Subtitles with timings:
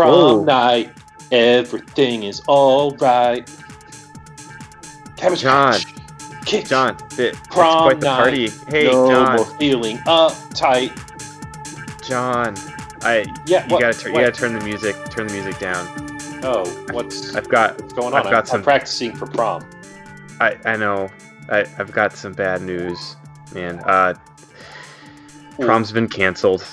[0.00, 0.44] Prom Whoa.
[0.44, 0.92] night,
[1.30, 3.46] everything is all right.
[5.18, 5.78] Cabbage Jon.
[6.46, 8.16] Kick, Jon, it's Prom quite the night.
[8.16, 8.48] party.
[8.68, 10.96] Hey, no Jon, more feeling uptight.
[12.08, 12.56] Jon,
[13.02, 15.86] I Yeah, you what- gotta turn, you gotta turn the music, turn the music down.
[16.42, 18.20] Oh, what's I've got, what's going on?
[18.20, 19.68] I've I'm, got I'm practicing for prom.
[20.40, 21.10] I, I know,
[21.50, 23.16] I, I've got some bad news,
[23.54, 23.80] man.
[23.80, 24.14] Uh,
[25.60, 25.66] Ooh.
[25.66, 26.64] prom's been canceled.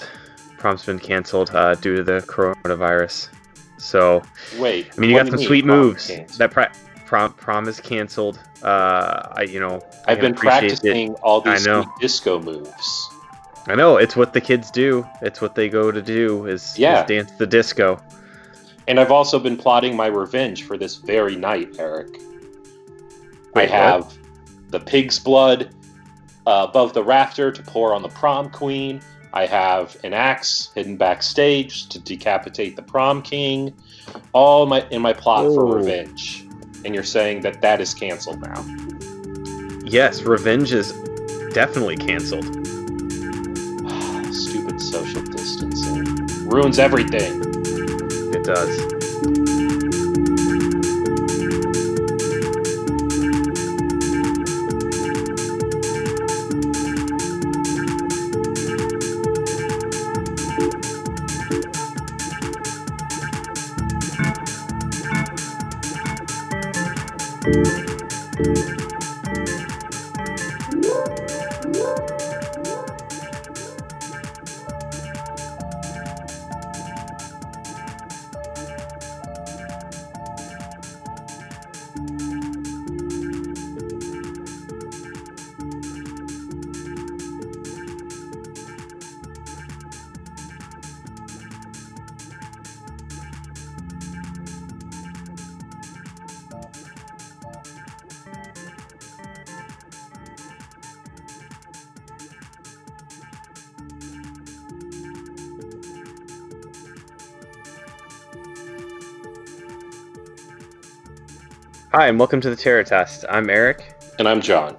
[0.57, 3.29] Prom's been canceled uh, due to the coronavirus.
[3.77, 4.23] So,
[4.57, 6.07] Wait, I mean, you got some sweet moves.
[6.07, 6.39] canceled?
[6.39, 6.71] That pri-
[7.05, 8.39] prom prom is canceled.
[8.63, 10.81] Uh, I, you know, I I've been appreciate it.
[10.81, 13.09] practicing all these I disco moves.
[13.67, 15.05] I know it's what the kids do.
[15.21, 17.05] It's what they go to do is, is Yeah.
[17.05, 18.01] dance the disco.
[18.87, 22.07] And I've also been plotting my revenge for this very night, Eric.
[22.17, 22.19] I
[23.53, 23.69] Wait, what?
[23.69, 24.17] have
[24.69, 25.69] the pig's blood
[26.47, 29.01] uh, above the rafter to pour on the prom queen.
[29.33, 33.73] I have an axe hidden backstage to decapitate the prom king.
[34.33, 35.73] All my in my plot for Oh.
[35.73, 36.45] revenge.
[36.85, 38.63] And you're saying that that is canceled now.
[39.83, 40.93] Yes, revenge is
[41.53, 42.45] definitely canceled.
[44.33, 46.05] Stupid social distancing
[46.47, 47.41] ruins everything.
[48.33, 48.77] It does.
[111.93, 113.23] Hi, and welcome to the Terror Test.
[113.29, 113.95] I'm Eric.
[114.19, 114.75] And I'm Jon.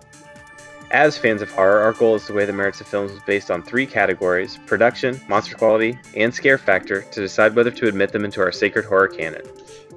[0.91, 3.63] As fans of horror, our goal is to weigh the merits of films based on
[3.63, 8.43] three categories production, monster quality, and scare factor to decide whether to admit them into
[8.43, 9.41] our sacred horror canon.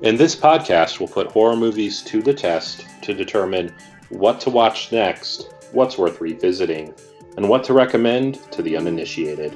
[0.01, 3.75] In this podcast, we'll put horror movies to the test to determine
[4.07, 6.93] what to watch next, what's worth revisiting,
[7.35, 9.53] and what to recommend to the uninitiated.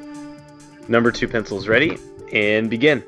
[0.90, 1.98] Number two pencils ready,
[2.34, 3.02] and begin.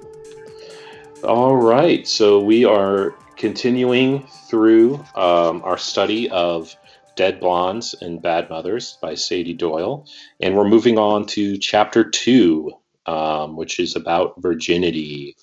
[1.25, 6.75] All right, so we are continuing through um, our study of
[7.15, 10.05] Dead Blondes and Bad Mothers by Sady Doyle,
[10.39, 12.71] and we're moving on to chapter two,
[13.05, 15.35] um, which is about virginity.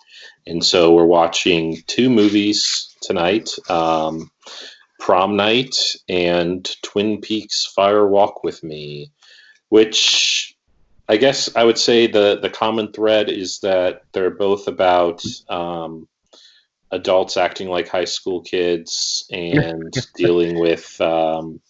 [0.47, 4.31] And so we're watching two movies tonight um,
[5.00, 5.77] Prom Night
[6.09, 9.10] and Twin Peaks Fire Walk with Me,
[9.69, 10.56] which
[11.09, 16.09] I guess I would say the, the common thread is that they're both about um,
[16.94, 21.60] adults acting like high school kids and dealing with um,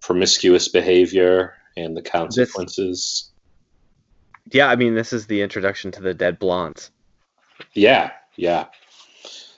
[0.00, 3.30] promiscuous behavior and the consequences.
[4.52, 6.90] Yeah, I mean, this is the introduction to the Dead Blondes.
[7.74, 8.66] Yeah, yeah.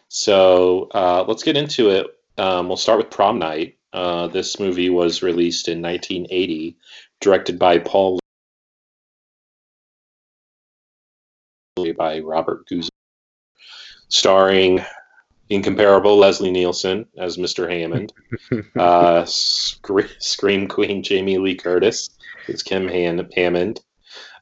[0.09, 2.06] So uh, let's get into it.
[2.38, 3.77] Um, we'll start with Prom Night.
[3.93, 6.77] Uh, this movie was released in 1980,
[7.21, 8.19] directed by Paul
[11.97, 12.88] by Robert Guzman,
[14.08, 14.80] starring
[15.50, 17.70] incomparable Leslie Nielsen as Mr.
[17.70, 18.12] Hammond,
[18.76, 22.10] uh, Scre- Scream Queen Jamie Lee Curtis
[22.48, 23.80] is Kim Han- Hammond,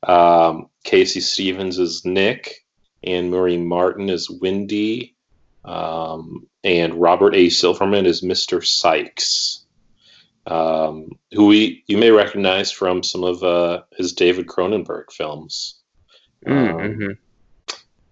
[0.02, 2.64] um, Casey Stevens is Nick,
[3.04, 5.14] and Marie Martin is Wendy,
[5.64, 7.48] um, and Robert A.
[7.50, 8.64] Silverman is Mr.
[8.64, 9.64] Sykes,
[10.46, 15.80] um, who we you may recognize from some of uh, his David Cronenberg films.
[16.46, 17.10] Um, Mm-hmm.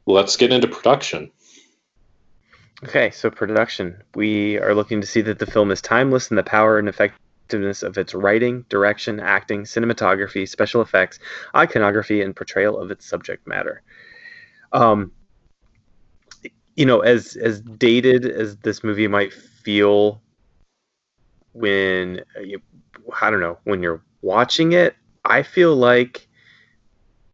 [0.06, 1.30] Let's get into production.
[2.82, 4.02] Okay, so production.
[4.14, 7.82] We are looking to see that the film is timeless in the power and effectiveness
[7.82, 11.20] of its writing, direction, acting, cinematography, special effects,
[11.54, 13.82] iconography, and portrayal of its subject matter.
[14.72, 15.12] Um,
[16.74, 20.20] you know, as as dated as this movie might feel
[21.52, 22.60] when you,
[23.22, 26.26] I don't know when you're watching it, I feel like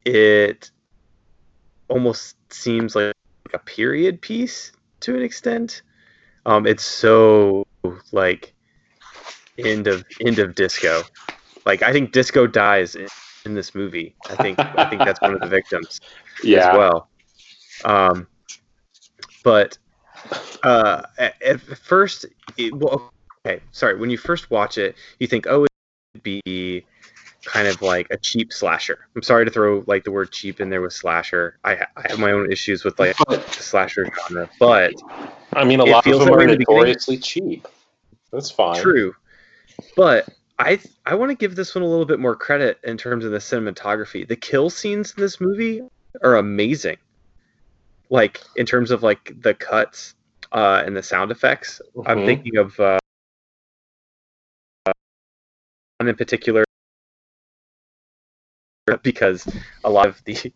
[0.04, 0.70] it
[1.88, 3.14] almost seems like
[3.54, 5.82] a period piece to an extent.
[6.46, 7.66] Um, it's so
[8.12, 8.54] like
[9.58, 11.02] end of end of disco.
[11.66, 13.08] Like I think disco dies in,
[13.44, 14.14] in this movie.
[14.28, 16.00] I think I think that's one of the victims
[16.42, 17.08] Yeah, as well.
[17.84, 18.26] Um,
[19.42, 19.78] but
[20.62, 22.26] uh, at, at first,
[22.56, 23.12] it, well,
[23.46, 23.96] okay, sorry.
[23.96, 25.66] When you first watch it, you think, oh,
[26.14, 26.84] it'd be
[27.44, 29.06] kind of like a cheap slasher.
[29.14, 31.58] I'm sorry to throw like the word cheap in there with slasher.
[31.64, 34.94] I, I have my own issues with like the slasher genre, but
[35.52, 37.66] I mean, a lot of them that are way in the notoriously cheap.
[38.32, 38.80] That's fine.
[38.80, 39.14] True,
[39.96, 40.28] but
[40.58, 43.32] I I want to give this one a little bit more credit in terms of
[43.32, 44.26] the cinematography.
[44.26, 45.82] The kill scenes in this movie
[46.22, 46.98] are amazing.
[48.10, 50.14] Like in terms of like the cuts
[50.52, 51.80] uh, and the sound effects.
[52.06, 52.26] I'm Mhm.
[52.26, 52.98] thinking of uh,
[55.98, 56.64] one in particular
[59.02, 59.46] because
[59.84, 60.52] a lot of the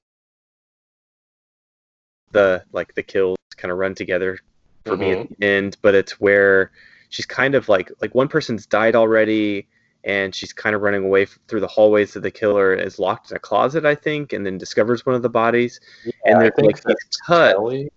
[2.33, 4.39] the like the kills kind of run together
[4.85, 6.71] for me at the end, but it's where
[7.09, 9.67] she's kind of like like one person's died already
[10.03, 13.31] and she's kind of running away f- through the hallways to the killer is locked
[13.31, 16.53] in a closet i think and then discovers one of the bodies Yeah, and there's
[16.59, 16.97] like this
[17.27, 17.91] cut Kelly.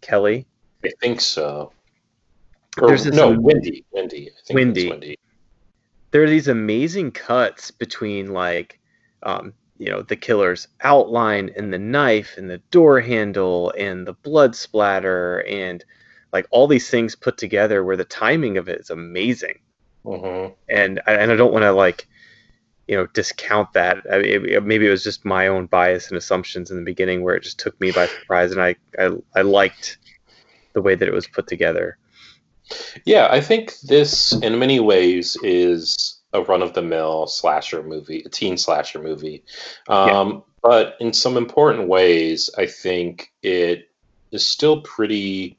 [0.00, 0.46] kelly
[0.84, 1.72] I think so.
[2.80, 3.84] Or, There's this no, am- Wendy.
[3.92, 4.28] Wendy.
[4.30, 4.88] I think Wendy.
[4.88, 5.18] Wendy.
[6.10, 8.80] there are these amazing cuts between like
[9.22, 14.12] um, you know the killer's outline and the knife and the door handle and the
[14.12, 15.84] blood splatter and
[16.32, 19.58] like all these things put together where the timing of it is amazing.
[20.04, 22.08] Hmm and and I don't want to like
[22.88, 23.98] you know discount that.
[24.10, 27.34] I, it, maybe it was just my own bias and assumptions in the beginning where
[27.34, 29.98] it just took me by surprise and I I, I liked
[30.72, 31.98] the way that it was put together.
[33.04, 38.22] Yeah, I think this, in many ways, is a run of the mill slasher movie,
[38.24, 39.44] a teen slasher movie.
[39.88, 43.90] Um, But in some important ways, I think it
[44.30, 45.58] is still pretty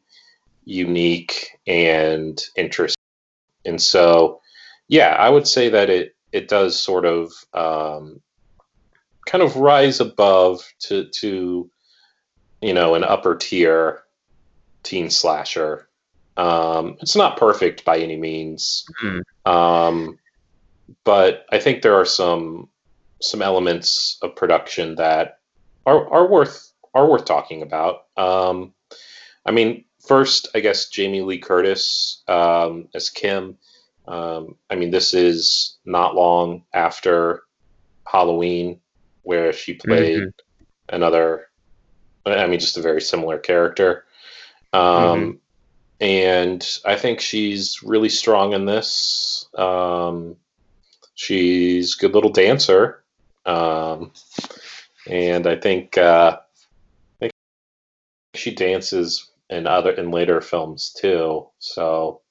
[0.64, 2.96] unique and interesting.
[3.66, 4.40] And so,
[4.88, 8.22] yeah, I would say that it it does sort of um,
[9.28, 11.70] kind of rise above to to
[12.62, 14.04] you know an upper tier
[14.84, 15.90] teen slasher.
[16.38, 19.22] Um, it's not perfect by any means, Mhm.
[19.46, 20.18] um,
[21.04, 22.70] but I think there are some
[23.22, 25.40] some elements of production that
[25.86, 28.06] are are worth are worth talking about.
[28.18, 28.74] Um,
[29.46, 33.58] I mean, first, I guess Jamie Lee Curtis um, as Kim.
[34.08, 37.44] Um, I mean, this is not long after
[38.06, 38.80] Halloween,
[39.24, 40.24] where she played
[40.90, 41.48] another.
[42.26, 44.06] I mean, just a very similar character.
[44.74, 45.40] Um,
[46.00, 49.48] And I think she's really strong in this.
[49.58, 50.36] Um,
[51.16, 53.04] she's a good little dancer.
[53.46, 54.12] Um,
[55.08, 57.34] and I think, uh, I think
[58.36, 61.48] she dances in other in later films too.
[61.60, 62.22] So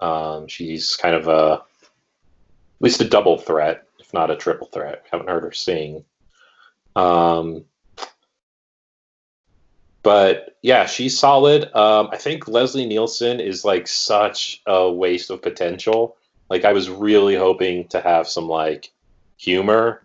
[0.00, 1.62] um, she's kind of a
[2.80, 5.04] at least a double threat, if not a triple threat.
[5.10, 6.04] Haven't heard her sing.
[6.96, 7.64] Um,
[10.02, 11.64] but yeah, she's solid.
[11.74, 16.16] Um, I think Leslie Nielsen is like such a waste of potential.
[16.50, 18.90] Like I was really hoping to have some like
[19.36, 20.02] humor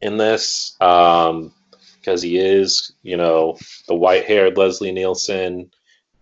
[0.00, 1.52] in this um,
[1.98, 3.56] because he is, you know,
[3.88, 5.70] the white-haired Leslie Nielsen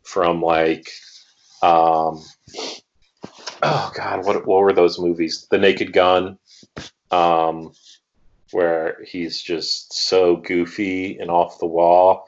[0.02, 0.90] from like,
[1.62, 2.22] um,
[3.62, 5.46] oh god, what what were those movies?
[5.50, 6.38] The Naked Gun,
[7.10, 7.72] um,
[8.52, 12.26] where he's just so goofy and off the wall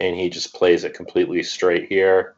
[0.00, 2.34] and he just plays it completely straight here.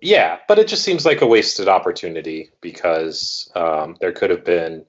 [0.00, 4.84] Yeah, but it just seems like a wasted opportunity because um, there could have been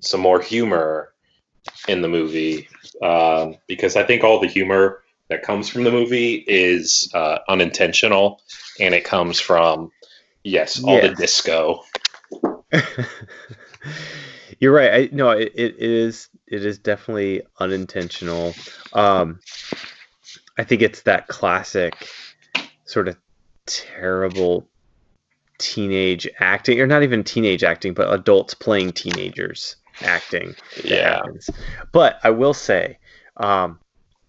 [0.00, 1.12] some more humor
[1.88, 2.68] in the movie.
[3.02, 8.40] Um, because I think all the humor that comes from the movie is uh, unintentional,
[8.80, 9.90] and it comes from
[10.42, 11.82] yes, all the disco.
[14.60, 14.92] You're right.
[14.92, 18.54] I no, it, it is it is definitely unintentional.
[18.92, 19.40] Um,
[20.56, 22.08] I think it's that classic
[22.84, 23.16] sort of
[23.66, 24.68] terrible
[25.58, 30.54] teenage acting, or not even teenage acting, but adults playing teenagers acting.
[30.82, 31.50] Yeah, happens.
[31.92, 32.98] But I will say,
[33.36, 33.78] um,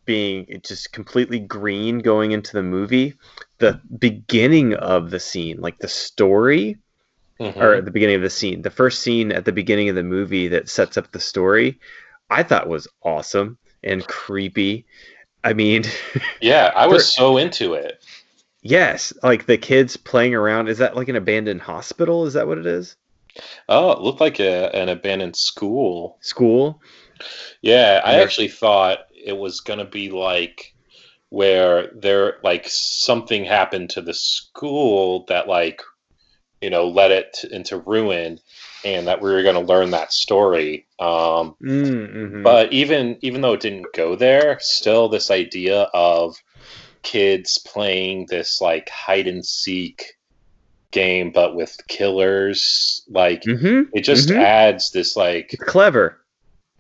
[0.06, 3.16] being just completely green going into the movie,
[3.58, 6.78] the beginning of the scene, like the story,
[7.40, 7.58] Mhm.
[7.58, 8.62] or at the beginning of the scene.
[8.62, 11.80] The first scene at the beginning of the movie that sets up the story,
[12.30, 14.86] I thought was awesome and creepy.
[15.44, 15.84] I mean,
[16.42, 18.04] yeah, I was so into it.
[18.66, 20.68] Yes, like the kids playing around.
[20.68, 22.26] Is that like an abandoned hospital?
[22.26, 22.98] Is that what it is?
[23.70, 26.18] Oh, it looked like a, an abandoned school.
[26.22, 26.82] School?
[27.62, 28.22] Yeah, I Yeah.
[28.22, 30.74] actually thought it was going to be like
[31.30, 35.82] where there like something happened to the school that like
[36.62, 38.40] you know led it to, into ruin
[38.86, 40.88] and that we were going to learn that story.
[41.00, 42.44] Um Mm-hmm.
[42.44, 46.36] but even even though it didn't go there, still this idea of
[47.06, 50.16] kids playing this like hide and seek
[50.92, 53.04] game, but with killers.
[53.10, 53.82] Like Mm-hmm.
[53.94, 54.36] it just Mhm.
[54.36, 56.22] adds this like It's clever.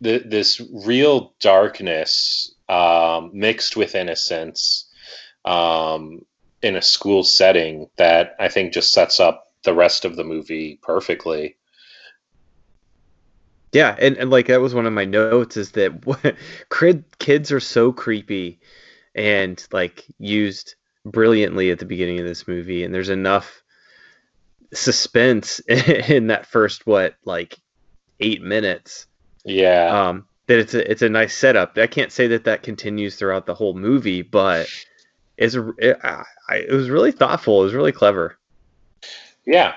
[0.03, 4.89] th- this real darkness um, mixed with innocence
[5.46, 6.25] um,
[6.62, 10.79] in a school setting that I think just sets up the rest of the movie
[10.84, 11.58] perfectly.
[13.74, 16.36] Yeah, and, and like that was one of my notes is that
[17.20, 18.60] kids are so creepy
[19.15, 23.63] and like used brilliantly at the beginning of this movie and there's enough
[24.74, 27.57] suspense in that first what like
[28.19, 29.07] 8 minutes
[29.43, 30.10] Yeah.
[30.10, 31.77] um that it's a it's a nice setup.
[31.77, 34.67] I can't say that that continues throughout the whole movie, but
[35.38, 36.24] it's a, it, I,
[36.57, 37.62] it was really thoughtful.
[37.62, 38.38] It was really clever.
[39.45, 39.74] Yeah,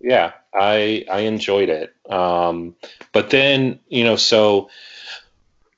[0.00, 1.94] yeah, I I enjoyed it.
[2.10, 2.74] Um,
[3.12, 4.68] but then you know, so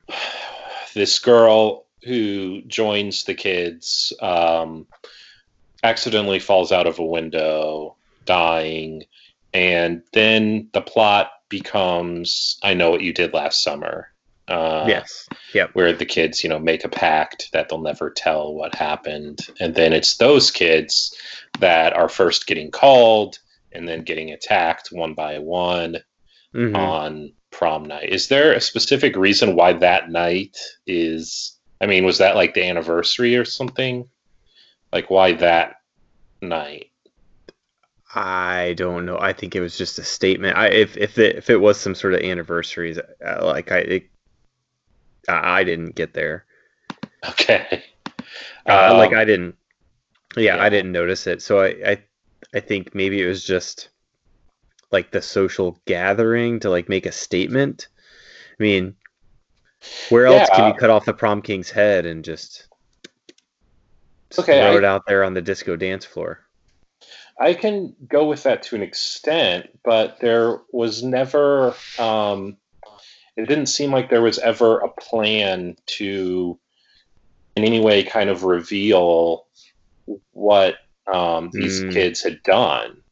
[0.95, 4.87] this girl who joins the kids um,
[5.83, 9.05] accidentally falls out of a window, dying,
[9.53, 14.09] and then the plot becomes I know what you did last summer.
[14.47, 15.27] Uh, yes.
[15.55, 15.71] Yep.
[15.73, 19.39] where the kids, you know, make a pact that they'll never tell what happened.
[19.59, 21.17] And then it's those kids
[21.61, 23.39] that are first getting called
[23.73, 25.97] and then getting attacked one by one
[26.55, 26.77] Mhm.
[26.77, 28.11] on prom night.
[28.11, 31.54] Is there a specific reason why that night is?
[31.81, 34.09] I mean, was that like the anniversary or something?
[34.93, 35.77] Like, why that
[36.43, 36.91] night?
[38.15, 39.19] I don't know.
[39.19, 40.57] I think it was just a statement.
[40.57, 44.11] I if if it, if it was some sort of anniversaries, uh, like I it,
[45.29, 46.47] I I didn't get there.
[47.29, 47.85] Okay.
[48.67, 49.57] Uh, Um, like I didn't.
[50.37, 50.63] Yeah, yeah.
[50.63, 51.43] I didn't notice it.
[51.43, 52.05] So I, I
[52.55, 53.91] I think maybe it was just
[54.91, 57.89] like the social gathering to like make a statement.
[58.59, 58.97] I mean,
[60.09, 60.69] where else can Yeah.
[60.69, 62.69] you cut off the prom king's head and just
[64.39, 66.41] Okay, throw I- it out there on the disco dance floor?
[67.41, 71.75] I can go with that to an extent, but there was never.
[71.99, 72.57] Um,
[73.37, 76.57] it didn't seem like there was ever a plan to,
[77.57, 79.47] in any way, kind of reveal
[80.31, 80.77] what
[81.13, 81.93] um, these Mm.
[81.93, 83.03] kids had done.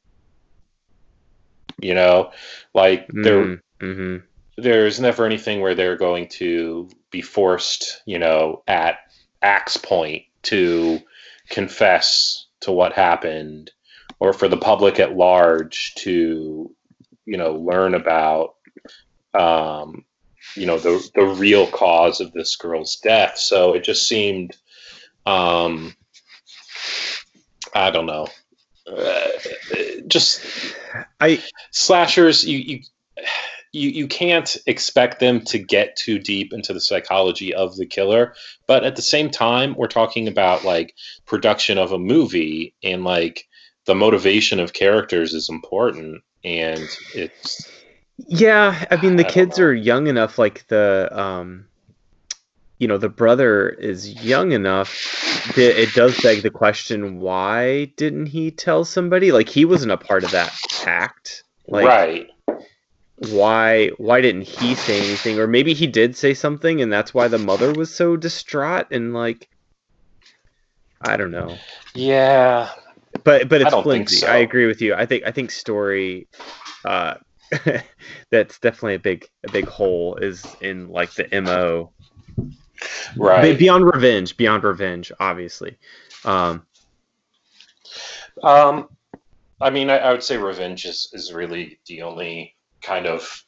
[1.81, 2.31] You know,
[2.75, 4.25] like there, Mm-hmm.
[4.57, 8.99] There's never anything where they're going to be forced, you know, at
[9.41, 11.01] axe point to
[11.49, 13.71] confess to what happened
[14.19, 16.71] or for the public at large to,
[17.25, 18.55] you know, learn about,
[19.35, 20.05] um,
[20.55, 23.39] you know, the, the real cause of this girl's death.
[23.39, 24.57] So it just seemed,
[25.27, 25.95] um,
[27.75, 28.29] I don't know,
[28.87, 29.29] uh,
[30.07, 30.45] just
[31.21, 32.81] I slashers you, you
[33.73, 38.35] you you can't expect them to get too deep into the psychology of the killer
[38.67, 40.95] but at the same time we're talking about like
[41.27, 43.47] production of a movie and like
[43.87, 47.69] the motivation of characters is important and it's
[48.29, 49.65] Yeah, I mean the I kids know.
[49.65, 51.67] are young enough like the um
[52.79, 55.09] you know, the brother is young enough
[55.55, 59.31] that it does beg the question why didn't he tell somebody?
[59.33, 61.45] Like he wasn't a part of that pact.
[61.69, 62.32] Like right
[63.31, 67.29] why why didn't he say anything or maybe he did say something and that's why
[67.29, 69.49] the mother was so distraught and like
[71.01, 71.63] I don't know.
[71.95, 72.71] yeah
[73.25, 74.17] But but it's don't flimsy.
[74.17, 74.27] so.
[74.27, 74.95] I agree with you.
[74.95, 76.29] I think I think story
[76.85, 77.15] uh
[78.31, 81.93] that's definitely a big a big hole is in like the MO.
[83.17, 85.77] right Beyond revenge, beyond revenge, obviously.
[86.25, 86.67] Um
[88.43, 88.89] um
[89.61, 93.45] i mean I, I would say revenge is is really the only kind of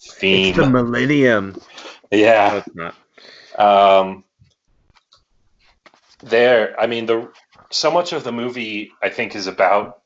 [0.00, 1.56] theme it's the millennium.
[2.10, 2.62] Yeah.
[3.56, 4.24] Um
[6.22, 7.28] there i mean the
[7.70, 10.02] so much of the movie i think is about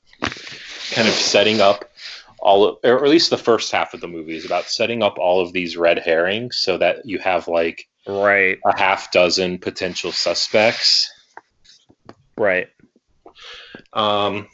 [0.93, 1.85] kind of setting up
[2.39, 5.19] all of, or at least the first half of the movie is about setting up
[5.19, 10.13] all of these red herrings so that you have like Right, a half dozen potential
[10.13, 11.11] suspects.
[12.39, 12.69] Right.
[13.93, 14.47] um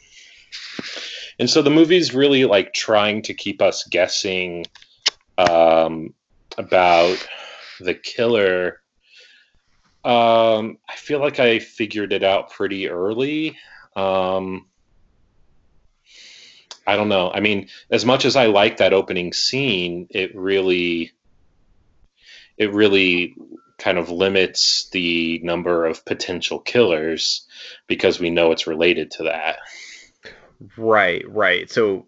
[1.39, 4.65] and so the movie's really like trying to keep us guessing
[5.37, 6.13] um
[6.57, 7.17] about
[7.79, 8.81] the killer.
[10.05, 13.57] Um i feel like i figured it out pretty early.
[13.95, 14.67] Um
[16.85, 17.31] i don't know.
[17.31, 21.11] I mean as much as i like that opening scene it really
[22.57, 23.35] it really
[23.79, 27.47] kind of limits the number of potential killers
[27.87, 29.57] because we know it's related to that
[30.77, 31.69] Right, right.
[31.69, 32.07] So,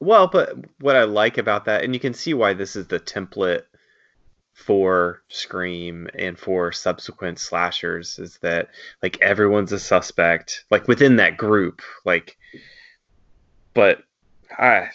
[0.00, 3.00] well, but what I like about that, and you can see why this is the
[3.00, 3.62] template
[4.54, 8.68] for Scream and for subsequent slashers is that
[9.02, 12.36] like everyone's a suspect, like within that group, like.
[13.72, 14.02] But
[14.58, 14.90] I,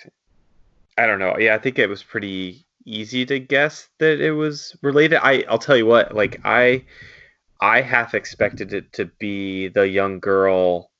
[0.97, 1.37] I don't know.
[1.37, 5.19] Yeah, I think it was pretty easy to guess that it was related.
[5.21, 6.83] I I'll tell you what, like I,
[7.59, 10.91] I half expected it to be the young girl.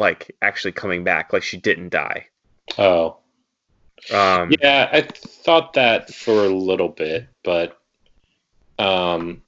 [0.00, 2.26] Like actually coming back, like she didn't die.
[2.78, 3.18] Oh,
[4.10, 7.78] Um, yeah, I thought that for a little bit, but
[8.78, 9.42] um,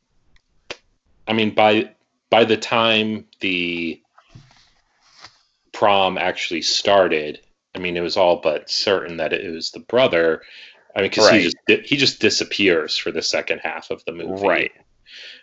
[1.26, 1.94] I mean, by
[2.30, 4.02] by the time the
[5.72, 7.40] prom actually started,
[7.74, 10.42] I mean, it was all but certain that it was the brother.
[10.94, 11.40] I mean, because Right.
[11.40, 14.72] he just he just disappears for the second half of the movie, Right.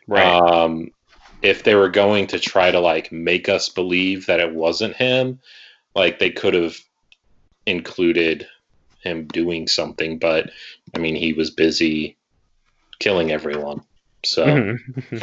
[0.07, 0.39] Right.
[0.39, 0.91] Um,
[1.41, 5.39] if they were going to try to like make us believe that it wasn't him,
[5.95, 6.77] like they could have
[7.65, 8.47] included
[9.01, 10.51] him doing something, but
[10.95, 12.17] I mean, he was busy
[12.99, 13.81] killing everyone.
[14.25, 14.77] So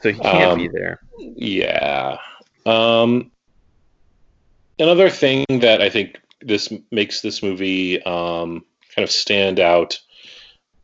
[0.00, 1.00] so he can't be Um, there.
[1.18, 2.18] yeah.
[2.64, 3.32] Um,
[4.78, 9.98] another thing that I think this makes this movie um, kind of stand out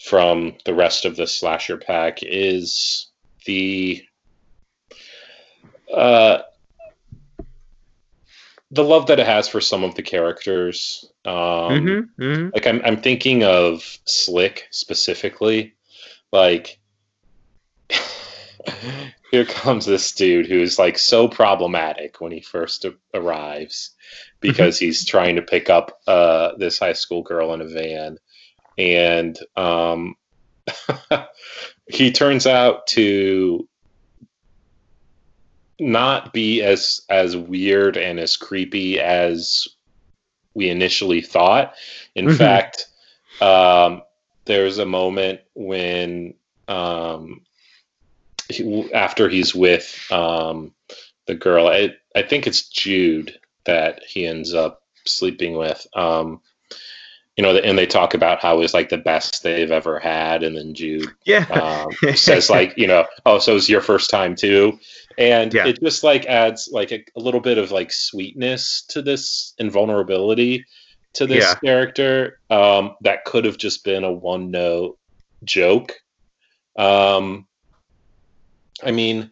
[0.03, 3.07] from the rest of the slasher pack is
[3.47, 4.03] the
[5.93, 6.39] uh,
[8.71, 11.05] the love that it has for some of the characters.
[11.25, 15.75] Um, hmm hmm like I'm I'm thinking of Slick specifically.
[16.33, 16.79] Like
[19.31, 23.91] here comes this dude who's like so problematic when he first a- arrives
[24.41, 28.19] because he's trying to pick up uh this high school girl in a van
[28.79, 30.15] and um
[31.89, 33.69] he turns out to
[35.79, 39.67] not be as as weird and as creepy as
[40.55, 41.75] we initially thought.
[42.15, 42.37] In Mhm.
[42.37, 42.87] fact,
[43.41, 44.03] um,
[44.45, 46.35] there's a moment when
[46.69, 47.43] um,
[48.49, 50.75] he, after he's with um,
[51.27, 55.87] the girl, I, I think it's Jude that he ends up sleeping with.
[55.95, 56.41] Um,
[57.37, 60.43] you know, and they talk about how it was like the best they've ever had,
[60.43, 61.47] and then Jude Yeah.
[61.51, 64.79] um, says like you know oh so it's your first time too
[65.19, 65.67] and Yeah.
[65.67, 70.65] it just like adds like a, a little bit of like sweetness to this invulnerability
[71.15, 71.55] to this Yeah.
[71.61, 74.99] character um, that could have just been a one note
[75.45, 75.93] joke
[76.77, 77.47] um,
[78.83, 79.31] i mean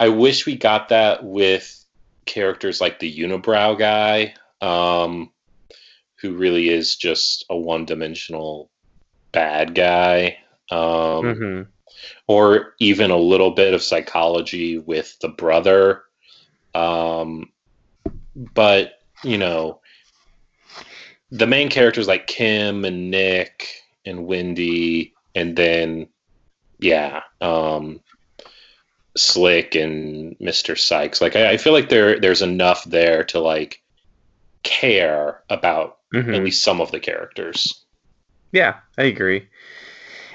[0.00, 1.84] i wish we got that with
[2.26, 5.30] characters like the unibrow guy um,
[6.20, 8.70] who really is just a one-dimensional
[9.32, 10.38] bad guy
[10.70, 11.62] um, hmm
[12.26, 16.02] or even a little bit of psychology with the brother.
[16.74, 17.50] Um,
[18.34, 19.80] but, you know,
[21.30, 23.68] the main characters like Kim and Nick
[24.04, 26.08] and Wendy, and then,
[26.78, 28.00] yeah, um,
[29.16, 30.78] Slick and Mr.
[30.78, 31.20] Sykes.
[31.20, 33.82] Like, I, I feel like there there's enough there to like
[34.62, 37.84] care about hmm at least some of the characters.
[38.52, 39.48] Yeah, I agree.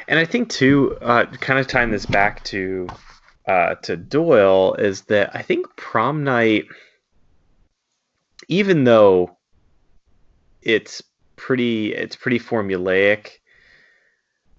[0.07, 2.87] And I think too, uh, kind of tying this back to
[3.47, 6.65] uh, to Doyle is that I think prom night,
[8.47, 9.37] even though
[10.61, 11.01] it's
[11.35, 13.39] pretty it's pretty formulaic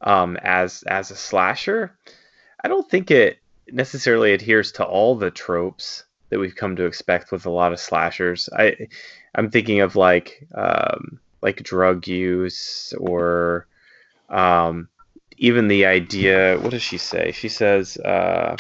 [0.01, 1.97] um, as as a slasher,
[2.65, 3.39] I don't think it
[3.71, 7.81] necessarily adheres to all the tropes that we've come to expect with a lot of
[7.81, 8.49] slashers.
[8.57, 8.89] I
[9.35, 13.67] I'm thinking of like um, like drug use or
[14.29, 14.89] um,
[15.37, 16.59] even the idea.
[16.59, 17.33] What does she say?
[17.33, 18.57] She says, uh,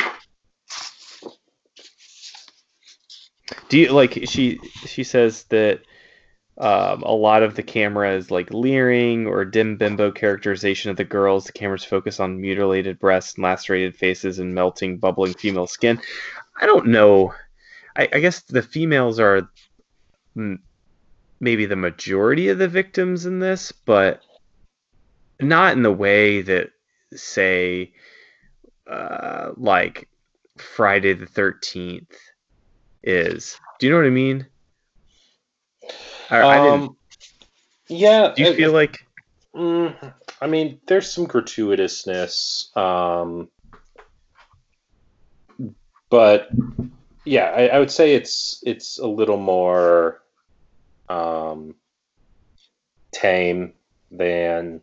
[3.69, 5.81] "Do you like?" She she says that
[6.59, 11.05] um, a lot of the camera is like leering or dim bimbo characterization of the
[11.05, 11.45] girls.
[11.45, 16.01] The camera's focus on mutilated breasts and lacerated faces and melting, bubbling female skin.
[16.61, 17.35] I don't know.
[17.97, 19.49] I, I guess the females are
[21.40, 24.21] maybe the majority of the victims in this, but
[25.40, 26.71] not in the way that,
[27.14, 27.92] say,
[28.90, 30.09] uh, like
[30.59, 32.16] Friday the Thirteenth
[33.03, 33.59] is.
[33.79, 34.47] Do you know what I mean?
[36.31, 36.97] I, I didn't, Um,
[37.88, 38.33] yeah.
[38.37, 38.99] do you I- feel like?
[39.55, 43.49] Mm, I mean, there's some gratuitousness, um,
[46.09, 46.49] but
[47.25, 50.22] yeah, I, I would say it's it's a little more
[51.12, 51.75] um,
[53.12, 53.75] tame
[54.11, 54.81] than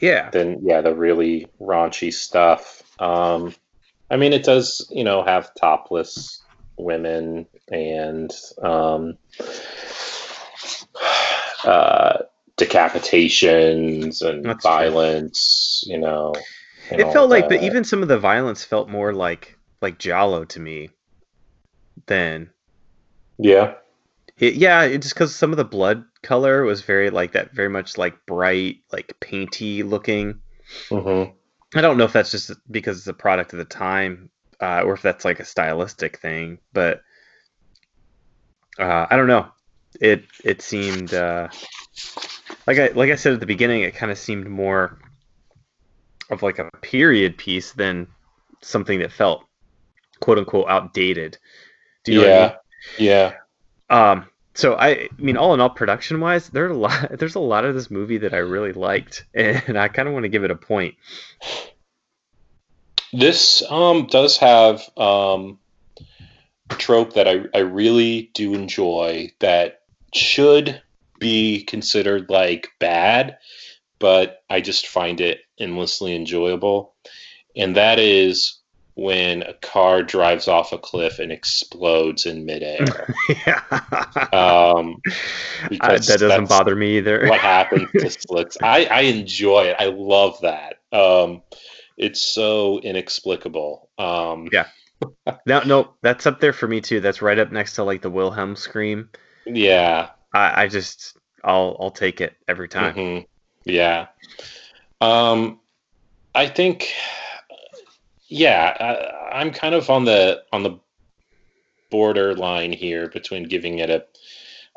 [0.00, 0.30] Yeah.
[0.30, 2.82] than yeah the really raunchy stuff.
[2.98, 3.54] Um,
[4.10, 6.42] I mean, it does you know have topless
[6.78, 8.32] women and
[8.62, 9.18] um,
[11.64, 12.18] uh,
[12.56, 14.70] decapitations and That's true.
[14.70, 15.84] violence.
[15.86, 16.34] You know,
[16.90, 20.60] It felt like, but even some of the violence felt more like like Giallo to
[20.60, 20.90] me
[22.06, 22.50] than
[23.38, 23.74] yeah,
[24.38, 24.82] it, yeah.
[24.82, 28.14] It just because some of the blood color was very like that, very much like
[28.26, 30.40] bright, like painty looking.
[30.90, 31.36] hmm
[31.74, 34.94] I don't know if that's just because it's a product of the time, uh, or
[34.94, 37.02] if that's like a stylistic thing, but
[38.78, 39.46] uh, I don't know.
[40.00, 41.48] It it seemed uh,
[42.66, 44.98] like I like I said at the beginning, it kind of seemed more
[46.30, 48.08] of like a period piece than
[48.62, 49.44] something that felt
[50.20, 51.38] quote unquote outdated.
[52.04, 52.52] Do you know I mean?
[52.52, 52.56] yeah,
[52.98, 53.34] yeah.
[53.88, 57.10] Um, so I, I mean, all in all, production wise, there a lot.
[57.18, 60.24] There's a lot of this movie that I really liked, and I kind of want
[60.24, 60.94] to give it a point.
[63.12, 65.58] This um does have um
[66.70, 70.82] trope that I, I really do enjoy that should
[71.18, 73.38] be considered like bad,
[73.98, 76.94] but I just find it endlessly enjoyable.
[77.54, 78.58] And that is
[78.96, 83.14] when a car drives off a cliff and explodes in midair.
[83.46, 83.60] yeah,
[84.32, 84.96] um,
[85.80, 87.26] I, that doesn't bother me either.
[87.28, 88.56] what happens to Slicks.
[88.62, 89.76] I, I enjoy it.
[89.78, 90.78] I love that.
[90.92, 91.42] Um,
[91.98, 93.90] it's so inexplicable.
[93.98, 94.66] Um, Yeah.
[95.44, 97.00] No, no, that's up there for me too.
[97.00, 99.10] That's right up next to like the Wilhelm scream.
[99.44, 100.08] yeah.
[100.32, 102.94] I, I just, I'll, I'll take it every time.
[102.94, 103.26] mhm,
[103.64, 104.06] Yeah.
[105.02, 105.60] Um,
[106.34, 106.92] I think,
[108.28, 108.76] yeah,
[109.32, 110.78] I, I'm kind of on the on the
[111.90, 114.04] borderline here between giving it a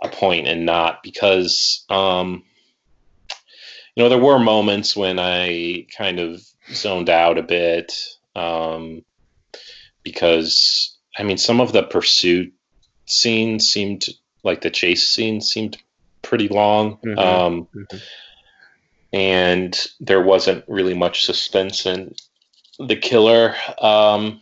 [0.01, 2.43] a point and not because um,
[3.95, 7.93] you know there were moments when I kind of zoned out a bit
[8.35, 9.03] um,
[10.03, 12.53] because I mean some of the pursuit
[13.05, 14.07] scenes seemed
[14.43, 15.77] like the chase scenes seemed
[16.21, 16.97] pretty long.
[17.03, 17.17] Mhm.
[17.17, 18.01] Um, Mhm.
[19.11, 22.13] and there wasn't really much suspense in
[22.79, 23.55] the killer.
[23.81, 24.41] Um,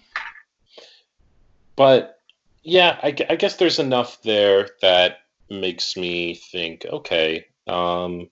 [1.75, 2.19] but
[2.63, 5.19] yeah, I, I guess there's enough there that
[5.49, 8.29] makes me think, okay, um,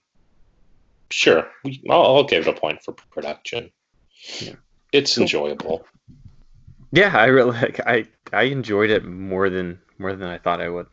[1.10, 3.70] sure, we, I'll, I'll give it a point for production.
[4.40, 4.54] Yeah.
[4.92, 5.86] It's enjoyable.
[6.92, 10.68] Yeah, I really, like, I, I enjoyed it more than, more than I thought I
[10.68, 10.86] would.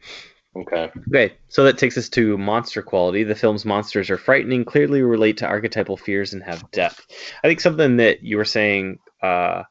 [0.55, 0.91] Okay.
[1.07, 3.23] Okay, so that takes us to monster quality.
[3.23, 7.07] The film's monsters are frightening, clearly relate to archetypal fears, and have depth.
[7.43, 9.63] I think something that you were saying uh,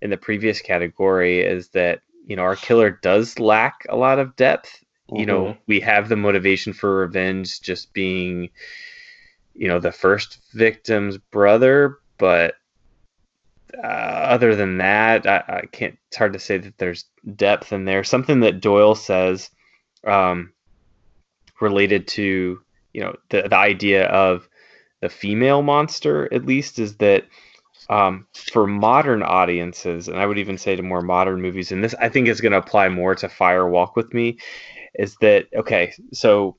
[0.00, 4.36] in the previous category is that you know our killer does lack a lot of
[4.36, 4.82] depth.
[5.14, 8.48] You know, we have the motivation for revenge just being,
[9.52, 12.54] you know, the first victim's brother, but
[13.76, 15.98] uh, other than that, I, I can't.
[16.08, 17.04] It's hard to say that there's
[17.36, 18.04] depth in there.
[18.04, 19.50] Something that Doyle says
[20.06, 20.52] um,
[21.60, 22.60] related to
[22.92, 24.48] you know the the idea of
[25.00, 27.24] the female monster at least is that
[27.90, 31.94] um, for modern audiences and I would even say to more modern movies and this
[32.00, 34.38] I think is going to apply more to Fire Walk with Me
[34.94, 36.56] is that okay so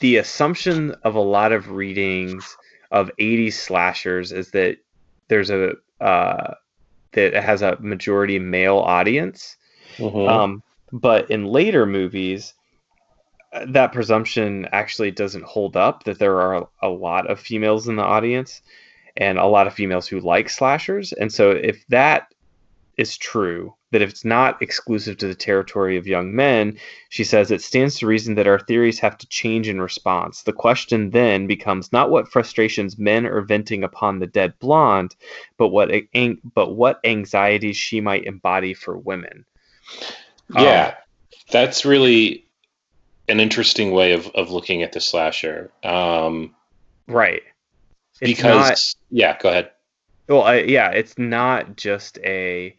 [0.00, 2.56] the assumption of a lot of readings
[2.90, 4.78] of 80s slashers is that
[5.28, 6.54] there's a uh,
[7.12, 9.56] that it has a majority male audience
[9.98, 10.28] Mhm.
[10.28, 12.54] um, but in later movies,
[13.52, 16.04] uh, that presumption actually doesn't hold up.
[16.04, 18.62] That there are a lot of females in the audience,
[19.16, 21.12] and a lot of females who like slashers.
[21.12, 22.32] And so, if that
[22.98, 26.76] is true, that if it's not exclusive to the territory of young men,
[27.08, 30.42] she says it stands to reason that our theories have to change in response.
[30.42, 35.14] The question then becomes not what frustrations men are venting upon the dead blonde,
[35.56, 35.90] but what
[36.54, 39.44] but what anxieties she might embody for women.
[40.54, 40.94] Um, yeah,
[41.50, 42.44] that's really
[43.28, 45.70] an interesting way of, of looking at the slasher.
[45.84, 46.54] Um,
[47.06, 47.42] Right.
[48.20, 49.70] It's because yeah, go ahead.
[50.28, 52.76] well, I, yeah, it's not just a,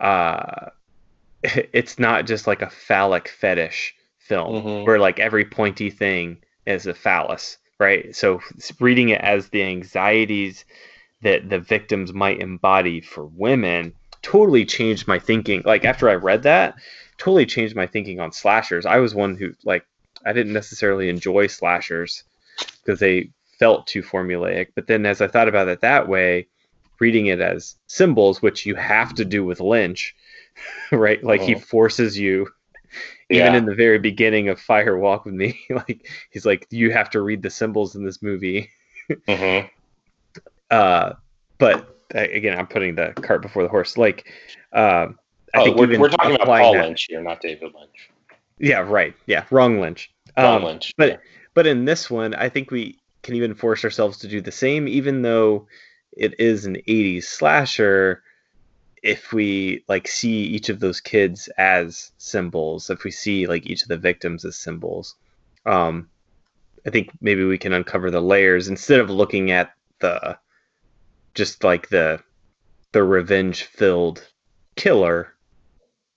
[0.00, 0.70] uh,
[1.42, 4.86] it's not just like a phallic fetish film Mhm.
[4.86, 8.14] where like every pointy thing is a phallus, right?
[8.14, 8.40] So
[8.80, 10.64] reading it as the anxieties
[11.22, 13.94] that the victims might embody for women
[14.26, 15.62] totally changed my thinking.
[15.64, 16.74] Like after I read that,
[17.16, 18.84] totally changed my thinking on slashers.
[18.84, 19.86] I was one who like
[20.24, 22.24] I didn't necessarily enjoy slashers
[22.84, 24.68] because they felt too formulaic.
[24.74, 26.48] But then as I thought about it that way,
[26.98, 30.14] reading it as symbols, which you have to do with Lynch,
[30.90, 31.22] right?
[31.22, 31.62] Like he Mhm.
[31.62, 32.48] forces you
[33.30, 33.56] even Yeah.
[33.58, 37.20] in the very beginning of Fire Walk with Me, like he's like, you have to
[37.20, 38.70] read the symbols in this movie.
[39.28, 39.70] Mhm.
[40.70, 41.12] Uh,
[41.58, 43.96] but again, I'm putting the cart before the horse.
[43.96, 44.32] Like,
[44.72, 45.18] um,
[45.54, 48.10] I Oh, think we're, we're talking about Paul that- Lynch here, not David Lynch.
[48.58, 49.14] Yeah, right.
[49.26, 50.10] Yeah, wrong Lynch.
[50.36, 50.92] Paul Um, Lynch.
[50.96, 51.20] but
[51.54, 54.86] but in this one, I think we can even force ourselves to do the same,
[54.88, 55.66] even though
[56.12, 58.22] it is an 80s slasher.
[59.02, 63.82] If we like see each of those kids as symbols, if we see like each
[63.82, 65.14] of the victims as symbols,
[65.64, 66.08] um,
[66.86, 70.36] I think maybe we can uncover the layers instead of looking at the
[71.36, 72.20] just like the
[72.92, 74.26] the revenge filled
[74.76, 75.34] killer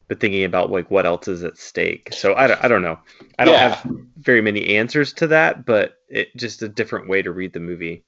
[0.10, 3.00] but thinking about like what else is at stake so i don't, I don't know
[3.40, 3.60] i don't Yeah.
[3.60, 3.86] have
[4.18, 8.06] very many answers to that but it just a different way to read the movie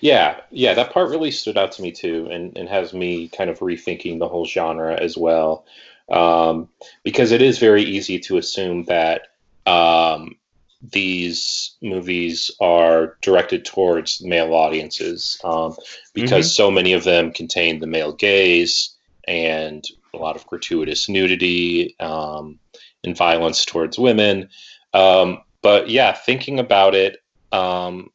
[0.00, 3.50] Yeah, yeah, that part really stood out to me too, and, and has me kind
[3.50, 5.66] of rethinking the whole genre as well.
[6.08, 6.68] Um,
[7.02, 9.28] because it is very easy to assume that
[9.66, 10.36] um,
[10.82, 15.74] these movies are directed towards male audiences, um,
[16.14, 18.94] because so many of them contain the male gaze
[19.26, 19.84] and
[20.14, 22.58] a lot of gratuitous nudity um,
[23.04, 24.48] and violence towards women.
[24.94, 27.18] Um, but yeah, thinking about it,
[27.52, 28.10] um,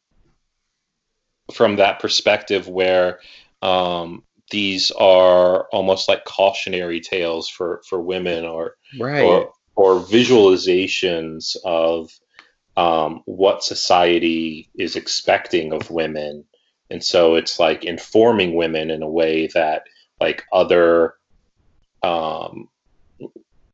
[1.52, 3.20] from that perspective where
[3.60, 11.56] um, these are almost like cautionary tales for, for women or, right or, or visualizations
[11.64, 12.10] of
[12.76, 16.44] um, what society is expecting of women.
[16.90, 19.84] And so it's like informing women in a way that
[20.20, 21.14] like other
[22.02, 22.68] um,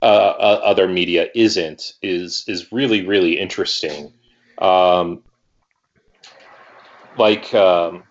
[0.00, 4.12] uh, uh, other media isn't is is really really interesting.
[4.58, 5.22] Um,
[7.16, 8.04] like um,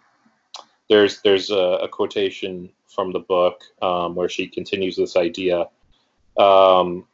[0.89, 5.67] there's there's a, a quotation from the book um, where she continues this idea.
[6.37, 7.05] Um,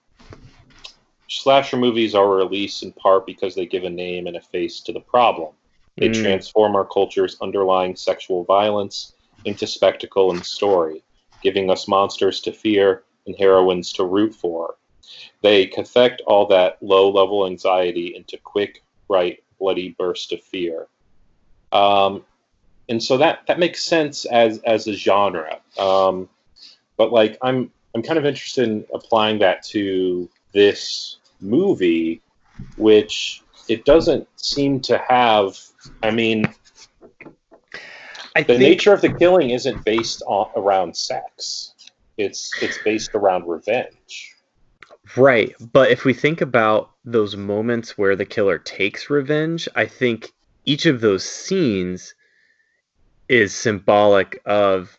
[1.28, 4.92] slasher movies are released in part because they give a name and a face to
[4.92, 5.54] the problem.
[5.98, 6.22] They Mm.
[6.22, 11.04] transform our culture's underlying sexual violence into spectacle and story,
[11.42, 14.78] giving us monsters to fear and heroines to root for.
[15.42, 20.88] They cathect all that low level anxiety into quick, bright, bloody bursts of fear.
[21.72, 22.26] Um,
[22.90, 25.60] and so that that makes sense as as a genre.
[25.78, 26.30] Um,
[26.98, 32.22] but like I'm I'm kind of interested in applying that to this movie,
[32.78, 35.58] which it doesn't seem to have.
[36.02, 36.46] I mean,
[38.36, 41.74] i the think nature of the killing isn't based on around sex.
[42.18, 44.36] It's it's based around revenge.
[45.18, 45.54] Right.
[45.60, 50.32] But if we think about those moments where the killer takes revenge, I think
[50.66, 52.16] each of those scenes
[53.28, 54.98] is symbolic of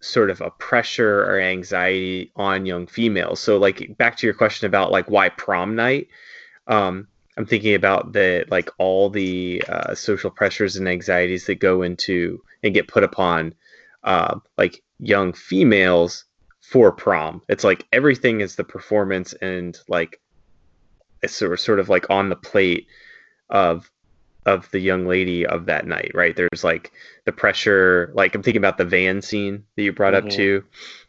[0.00, 3.40] sort of a pressure or anxiety on young females.
[3.40, 6.08] So like back to your question about like why prom night,
[6.66, 11.82] um I'm thinking about the like all the uh, social pressures and anxieties that go
[11.82, 13.54] into and get put upon
[14.04, 16.24] uh, like young females
[16.60, 17.42] for prom.
[17.48, 20.20] It's like everything is the performance and like
[21.22, 22.86] it's sort of, sort of like on the plate
[23.50, 23.90] of
[24.46, 26.34] of the young lady of that night, right?
[26.34, 26.92] There's like
[27.26, 30.30] the pressure, like I'm thinking about the van scene that you brought up Mhm.
[30.32, 30.64] too.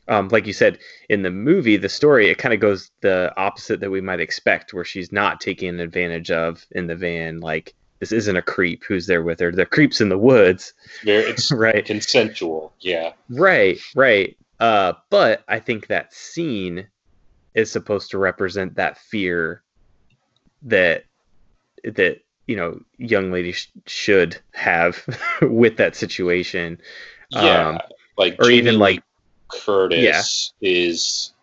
[0.09, 3.79] Um, like you said in the movie, the story it kind of goes the opposite
[3.81, 7.39] that we might expect, where she's not taken advantage of in the van.
[7.39, 9.51] Like this isn't a creep who's there with her.
[9.51, 10.73] The creep's in the woods,
[11.03, 11.85] Very, it's right?
[11.85, 12.73] consensual.
[12.79, 13.13] Yeah.
[13.29, 14.35] Right, right.
[14.59, 16.87] Uh, but I think that scene
[17.53, 19.61] is supposed to represent that fear
[20.63, 21.03] that
[21.83, 25.03] that you know young ladies sh- should have
[25.41, 26.79] with that situation.
[27.29, 27.69] Yeah.
[27.69, 27.79] Um,
[28.17, 29.03] like or Jamie even, like-
[29.49, 31.33] Curtis is.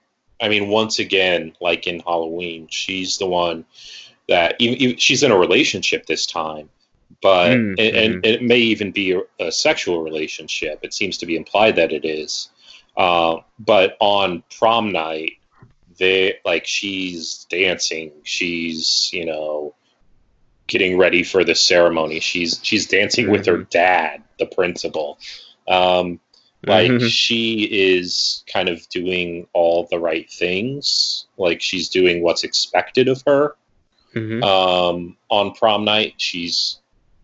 [0.41, 3.65] I mean, once again, like in Halloween, she's the one
[4.29, 6.69] that even, even she's in a relationship this time,
[7.23, 10.81] but Mm, and, and it may even be a, a sexual relationship.
[10.83, 12.51] It seems to be implied that it is.
[12.97, 15.35] Uh, but on prom night,
[15.99, 18.13] they like she's dancing.
[18.25, 19.75] She's you know
[20.67, 22.21] getting ready for the ceremony.
[22.21, 25.19] She's she's dancing with her dad, the principal.
[25.69, 26.21] Um,
[26.67, 27.11] like Mhm.
[27.11, 31.27] she is kind of doing all the right things.
[31.37, 33.57] Like she's doing what's expected of her
[34.15, 34.43] mhm.
[34.43, 36.15] um, on prom night.
[36.17, 36.79] She's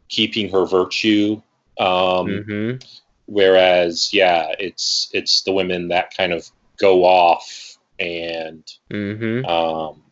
[0.08, 1.40] keeping her virtue.
[1.78, 2.84] Um, Mhm.
[3.26, 9.48] Whereas, yeah, it's it's the women that kind of go off and Mhm.
[9.48, 10.02] um,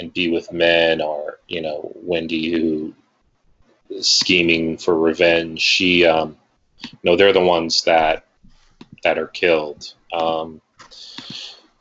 [0.00, 2.94] and be with men, or you know, Wendy who
[3.90, 5.60] is scheming for revenge.
[5.60, 6.36] She, um,
[7.04, 8.24] no, they're the ones that
[9.04, 9.94] that are killed.
[10.12, 10.60] Um,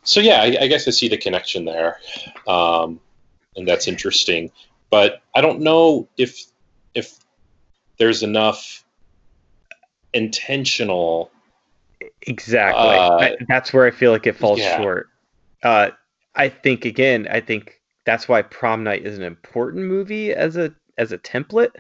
[0.04, 1.98] so yeah, I, I guess I see the connection there,
[2.48, 3.00] um,
[3.56, 4.52] and that's interesting.
[4.90, 6.44] But I don't know if
[6.94, 7.18] if
[7.98, 8.84] there's enough
[10.14, 11.32] intentional
[12.24, 12.82] Exactly.
[12.82, 14.78] Uh, I- that's where I feel like it falls yeah.
[14.78, 15.10] short.
[15.64, 15.92] Uh,
[16.36, 20.74] I think again, I think that's why Prom Night is an important movie as a
[20.98, 21.72] as a template,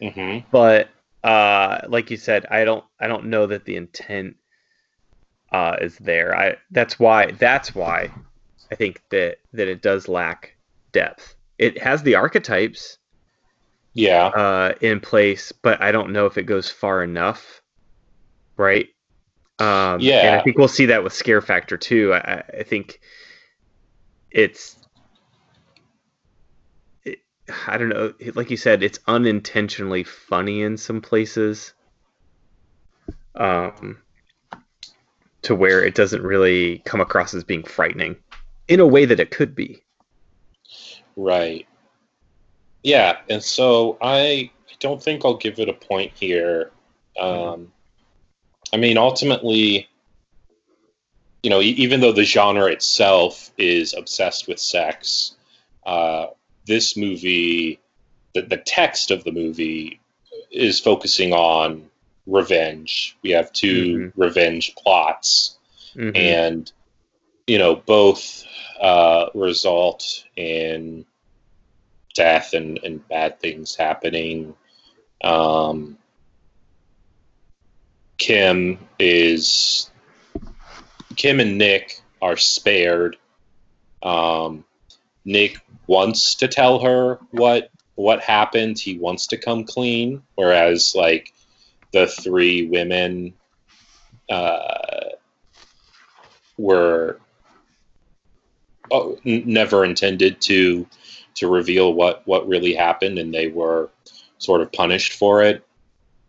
[0.00, 0.88] hmm but
[1.22, 4.36] uh, like you said, I don't I don't know that the intent
[5.52, 6.36] uh, is there.
[6.36, 8.10] I that's why that's why
[8.70, 10.54] I think that that it does lack
[10.92, 11.34] depth.
[11.58, 12.98] It has the archetypes
[13.94, 14.26] Yeah.
[14.26, 17.62] uh, in place, but I don't know if it goes far enough.
[18.56, 18.88] Right.
[19.58, 22.12] Um, And I think we'll see that with Scare Factor too.
[22.12, 23.00] I- I think
[24.30, 24.76] it's.
[27.66, 28.14] I don't know.
[28.34, 31.72] Like you said, it's unintentionally funny in some places.
[33.34, 33.98] Um,
[35.42, 38.16] to where it doesn't really come across as being frightening,
[38.66, 39.82] in a way that it could be.
[41.16, 41.66] Right.
[42.82, 46.70] Yeah, and so I don't think I'll give it a point here.
[47.18, 47.72] Um,
[48.72, 49.88] I mean, ultimately,
[51.42, 55.36] you know, even though the genre itself is obsessed with sex,
[55.86, 56.26] uh,
[56.66, 57.78] this movie,
[58.34, 60.00] the, the text of the movie
[60.50, 61.88] is focusing on
[62.26, 63.16] revenge.
[63.22, 65.58] We have 2 revenge plots
[65.96, 66.16] Mhm.
[66.16, 66.72] and
[67.46, 68.44] you know both
[68.80, 71.04] uh, result in
[72.14, 74.54] death and, and bad things happening
[75.22, 75.96] um,
[78.18, 79.90] kim is
[81.16, 83.16] kim and nick are spared
[84.02, 84.64] um,
[85.24, 91.32] nick wants to tell her what what happened he wants to come clean whereas like
[91.92, 93.32] the three women
[94.28, 95.10] uh,
[96.58, 97.20] were
[98.90, 100.86] oh, n- never intended to
[101.34, 103.90] to reveal what what really happened, and they were
[104.38, 105.64] sort of punished for it.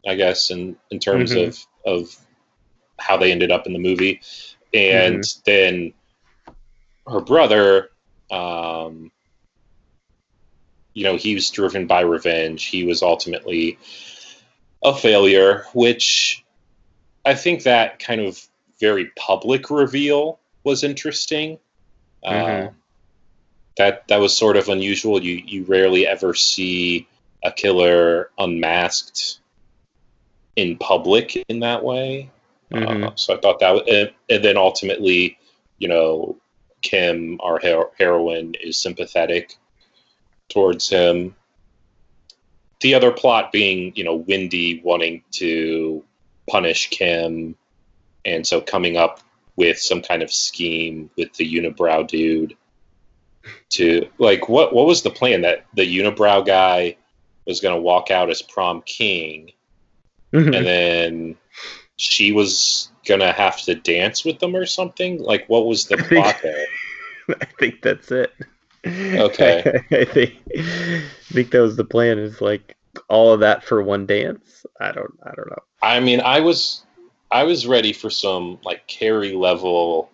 [0.08, 1.48] I guess in in terms Mhm.
[1.48, 2.16] of of
[3.00, 4.22] how they ended up in the movie,
[4.74, 5.94] and then
[7.08, 7.90] her brother.
[8.32, 9.12] Um,
[10.94, 12.66] you know, he was driven by revenge.
[12.66, 13.78] He was ultimately
[14.84, 16.44] a failure, which
[17.26, 18.42] I think that kind of
[18.80, 21.60] very public reveal was interesting.
[22.26, 22.68] Mhm.
[22.68, 22.72] Uh,
[23.78, 25.22] that that was sort of unusual.
[25.22, 27.08] You you rarely ever see
[27.44, 29.40] a killer unmasked
[30.56, 32.30] in public in that way.
[32.74, 33.20] Uh, Mhm.
[33.20, 35.38] so I thought that, was, and, and then ultimately,
[35.78, 36.38] you know,
[36.86, 39.58] Kim, our hero- heroine, is sympathetic
[40.50, 41.36] towards him.
[42.82, 46.04] The other plot being, you know, Wendy wanting to
[46.48, 47.56] punish Kim,
[48.24, 49.20] and so coming up
[49.56, 52.56] with some kind of scheme with the unibrow dude
[53.70, 56.96] to like what what was the plan that the unibrow guy
[57.48, 59.52] was going to walk out as prom king
[60.34, 60.56] Mhm.
[60.58, 61.38] and then
[61.96, 66.02] she was gonna have to dance with them or something like what was the I
[66.02, 66.66] plot there
[67.42, 68.32] I think that's it.
[68.86, 69.82] Okay.
[69.92, 72.20] I think I think that was the plan.
[72.20, 72.76] Is like
[73.08, 74.64] all of that for one dance.
[74.80, 75.18] I don't.
[75.24, 75.64] I don't know.
[75.82, 76.84] i mean i was
[77.32, 80.12] i was ready for some like Carrie level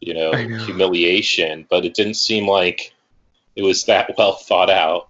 [0.00, 0.56] you know, know.
[0.64, 2.94] humiliation but it didn't seem like
[3.56, 5.08] it was that well thought out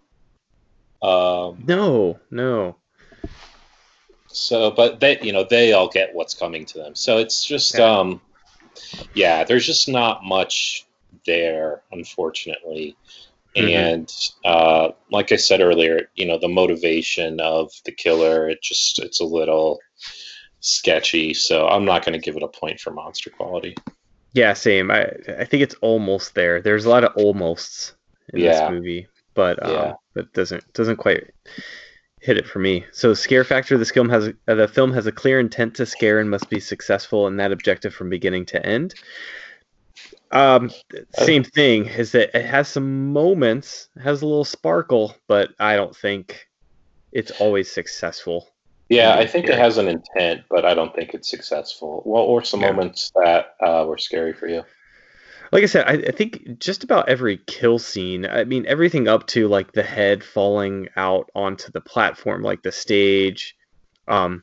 [1.03, 2.19] um No.
[2.33, 2.77] No.
[4.29, 7.79] So but they you know they all get what's coming to them so it's just
[7.79, 7.99] Yeah.
[7.99, 8.21] um
[9.15, 10.87] yeah there's just not much
[11.27, 12.97] there unfortunately
[13.57, 13.75] Mhm.
[13.75, 14.13] and
[14.45, 19.21] uh like i said earlier you know the motivation of the killer it just it's
[19.21, 19.81] a little
[20.61, 23.75] sketchy so i'm not going to give it a point for monster quality
[24.35, 24.53] Yeah.
[24.53, 24.91] Same.
[24.91, 25.07] I.
[25.41, 26.61] I think it's almost there.
[26.61, 27.95] There's a lot of almosts
[28.35, 28.53] in Yeah.
[28.53, 29.93] this movie, but um, Yeah.
[30.15, 31.25] but doesn't doesn't quite
[32.29, 32.85] hit it for me.
[32.93, 33.79] So scare factor.
[33.79, 36.61] This film has uh, the film has a clear intent to scare and must be
[36.61, 38.95] successful in that objective from beginning to end.
[40.31, 40.71] Um,
[41.15, 45.97] same thing is that it has some moments, has a little sparkle, but I don't
[45.97, 46.47] think
[47.13, 48.47] it's always successful.
[48.91, 52.43] yeah i think it has an intent but i don't think it's successful Well, or
[52.45, 52.71] some Yeah.
[52.73, 54.63] moments that uh, were scary for you
[55.51, 58.27] Like I said, I, I think just about every kill scene.
[58.27, 62.73] I mean, everything up to like the head falling out onto the platform, like the
[62.73, 63.57] stage.
[64.07, 64.43] Um,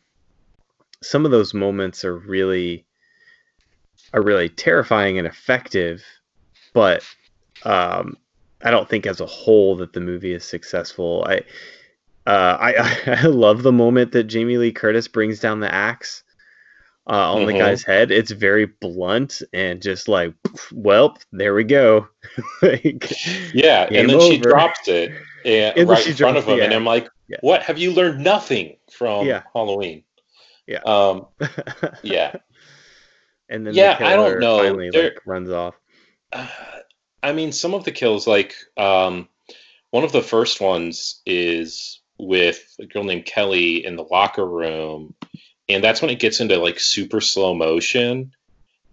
[1.04, 2.86] some of those moments are really
[4.14, 6.04] are really terrifying and effective,
[6.74, 7.04] but
[7.64, 8.18] um,
[8.64, 11.26] I don't think as a whole that the movie is successful.
[11.28, 11.42] I
[12.26, 16.24] uh, I I love the moment that Jamie Lee Curtis brings down the axe
[17.08, 17.60] uh, on the Mhm.
[17.60, 18.12] guy's head.
[18.12, 20.34] It's very blunt and just like,
[20.72, 22.08] well, there we go.
[22.62, 23.12] like,
[23.54, 25.12] Yeah, and then she drops it
[25.46, 27.38] And right in front of him, and I'm like, Yeah.
[27.42, 27.62] "What?
[27.64, 29.44] Have you learned nothing from Yeah.
[29.54, 30.04] Halloween?"
[30.68, 30.80] Yeah.
[30.86, 31.28] Um.
[32.02, 32.36] Yeah.
[33.50, 34.58] and then Yeah, the I don't know.
[34.58, 35.76] finally There- like runs off.
[36.34, 36.48] Uh,
[37.22, 39.30] I mean, some of the kills, like um,
[39.92, 45.14] one of the first ones is with a girl named Kelly in the locker room,
[45.70, 48.34] and that's when it gets into like super slow motion.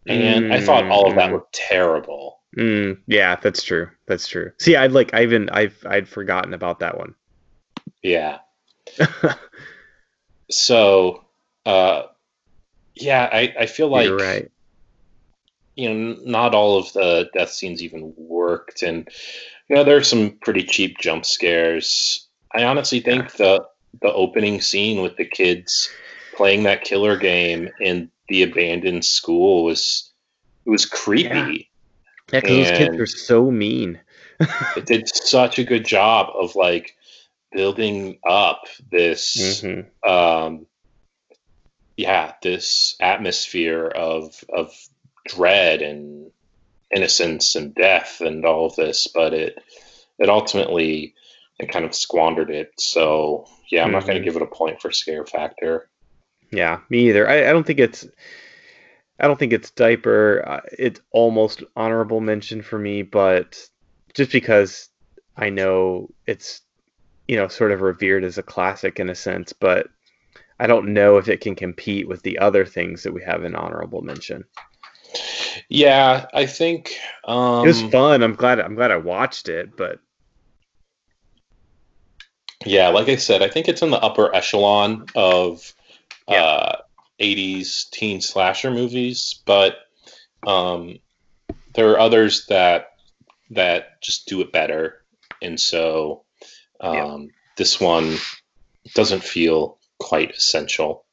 [0.07, 0.53] And mm.
[0.53, 1.35] I thought all of that mm.
[1.35, 2.41] looked terrible.
[2.57, 3.89] Mm, yeah, that's true.
[4.07, 4.53] That's true.
[4.59, 7.15] See, I'd like I even I've I'd forgotten about that one.
[8.03, 8.39] Yeah.
[10.51, 11.25] so,
[11.65, 12.05] uh,
[12.95, 14.51] yeah, I I feel like You're right.
[15.77, 19.09] You know, not all of the death scenes even worked, and
[19.69, 22.29] you know, there's some pretty cheap jump scares.
[22.55, 23.37] I honestly think yeah.
[23.39, 23.67] the
[24.03, 25.89] the opening scene with the kids
[26.35, 30.11] playing that killer game in the abandoned school was
[30.65, 31.69] it was creepy.
[32.33, 34.01] Yeah, because yeah, those kids are so mean.
[34.77, 36.97] it did such a good job of like
[37.53, 40.11] building up this mm-hmm.
[40.11, 40.67] um
[41.97, 44.75] yeah, this atmosphere of of
[45.27, 46.31] dread and
[46.91, 49.63] innocence and death and all of this, but it
[50.19, 51.15] it ultimately
[51.59, 52.73] it kind of squandered it.
[52.79, 53.95] So yeah, I'm mm-hmm.
[53.95, 55.89] not going to give it a point for scare factor.
[56.53, 57.29] Yeah, me either.
[57.29, 58.07] I, I don't think it's
[59.19, 60.45] I don't think it's diaper.
[60.47, 63.59] Uh, it's almost honorable mention for me, but
[64.15, 64.89] just because
[65.37, 66.61] I know it's
[67.27, 69.89] you know sort of revered as a classic in a sense, but
[70.61, 73.55] I don't know if it can compete with the other things that we have in
[73.55, 74.45] honorable mention.
[75.69, 76.93] Yeah, I think
[77.25, 78.23] um, it was fun.
[78.23, 78.61] I'm glad.
[78.61, 80.01] I'm glad I watched it, but
[82.67, 85.75] yeah, like I said, I think it's in the upper echelon of
[86.29, 86.43] yeah.
[86.43, 86.77] uh,
[87.21, 89.77] 80s teen slasher movies, but
[90.47, 90.99] um,
[91.75, 92.91] there are others that
[93.51, 95.03] that just do it better,
[95.41, 96.25] and so
[96.81, 97.19] um, yeah.
[97.57, 98.17] this one
[98.95, 101.05] doesn't feel quite essential.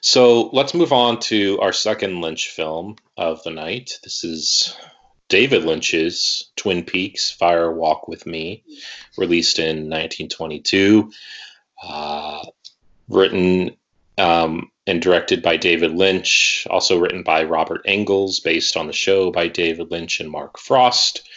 [0.00, 3.98] So let's move on to our second Lynch film of the night.
[4.02, 4.76] This is
[5.28, 8.62] David Lynch's Twin Peaks Fire Walk with Me,
[9.16, 11.10] released in 1922.
[11.82, 12.44] Uh,
[13.08, 13.76] written
[14.18, 19.30] um, and directed by David Lynch, also written by Robert Engels, based on the show
[19.30, 21.28] by David Lynch and Mark Frost,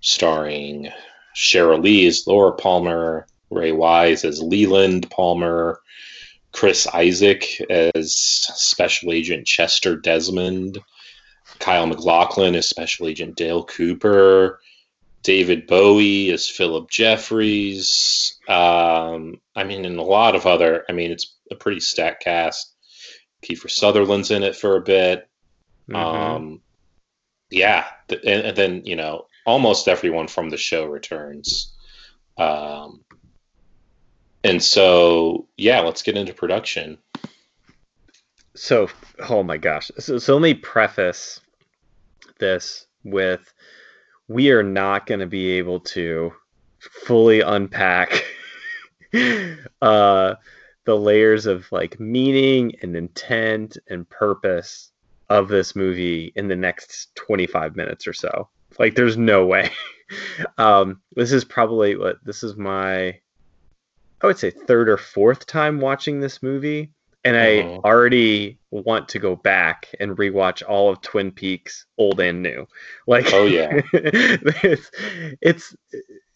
[0.00, 0.88] starring
[1.34, 5.80] Sheryl Lee as Laura Palmer, Ray Wise as Leland Palmer,
[6.52, 10.78] Chris Isaak as Special Agent Chester Desmond,
[11.58, 14.60] Kyle MacLachlan as Special Agent Dale Cooper,
[15.26, 18.38] David Bowie as Philip Jeffries.
[18.46, 20.84] Um, I mean, and a lot of other.
[20.88, 22.72] I mean, it's a pretty stacked cast.
[23.42, 25.28] Kiefer Sutherland's in it for a bit.
[25.90, 25.96] Mm-hmm.
[25.96, 26.62] Um,
[27.50, 31.74] yeah, and, and, then you know, almost everyone from the show returns.
[32.38, 33.00] Um,
[34.44, 36.98] and so, yeah, let's get into production.
[38.54, 38.88] So,
[39.28, 39.90] oh my gosh.
[39.98, 41.40] So, so let me preface
[42.38, 43.52] this with
[44.28, 46.32] we are not going to be able to
[47.04, 48.24] fully unpack
[49.82, 50.34] uh,
[50.84, 54.92] the layers of like meaning and intent and purpose
[55.28, 58.48] of this movie in the next 25 minutes or so.
[58.78, 59.70] Like, there's no way.
[60.58, 63.18] um, this is probably what this is my
[64.20, 66.90] I would say third or fourth time watching this movie,
[67.26, 67.80] and I uh-huh.
[67.84, 72.68] already want to go back and rewatch all of Twin Peaks, old and new.
[73.08, 74.90] Like, oh yeah, it's
[75.40, 75.76] it's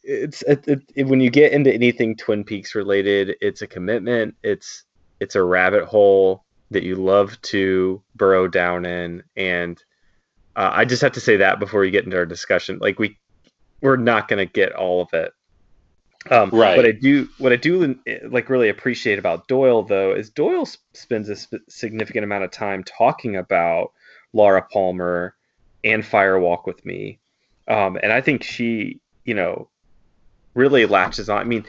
[0.03, 4.34] it's it, it, when you get into anything Twin Peaks related, it's a commitment.
[4.43, 4.82] It's
[5.20, 9.82] it's a rabbit hole that you love to burrow down in, and
[10.57, 12.80] uh, I just have to say that before we get into our discussion.
[12.80, 13.16] Like we
[13.80, 15.32] we're not going to get all of it
[16.28, 16.76] um, right.
[16.76, 17.98] What I do, what I do
[18.28, 22.84] like really appreciate about Doyle though is Doyle spends a sp- significant amount of time
[22.84, 23.92] talking about
[24.34, 25.34] Laura Palmer
[25.82, 27.18] and Fire Walk with Me,
[27.68, 29.70] um, and I think she, you know,
[30.54, 31.38] really latches on.
[31.38, 31.64] I mean,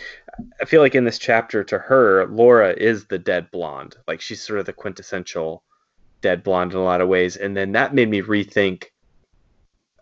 [0.62, 3.96] I feel like in this chapter to her, Laura is the dead blonde.
[4.06, 5.64] Like she's sort of the quintessential
[6.20, 8.88] dead blonde in a lot of ways, and then that made me rethink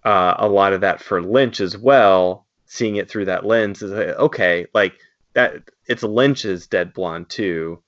[0.04, 3.92] uh, a lot of that for Lynch as well seeing it through that lens is
[3.92, 5.00] like, okay, like
[5.34, 5.56] that
[5.88, 7.82] it's Lynch's Dead Blonde too.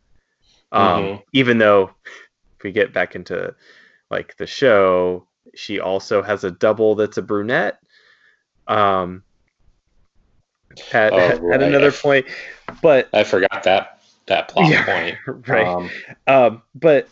[0.71, 1.21] Um, mm-hmm.
[1.33, 1.91] Even though
[2.57, 3.55] if we get back into
[4.09, 7.77] like the show, she also has a double that's a brunette.
[8.67, 9.23] Um,
[10.93, 11.61] at, oh, at, right.
[11.61, 12.25] at another point,
[12.81, 15.17] but I forgot that that plot yeah, point.
[15.47, 15.67] Right.
[15.67, 15.89] Um,
[16.27, 17.07] um, but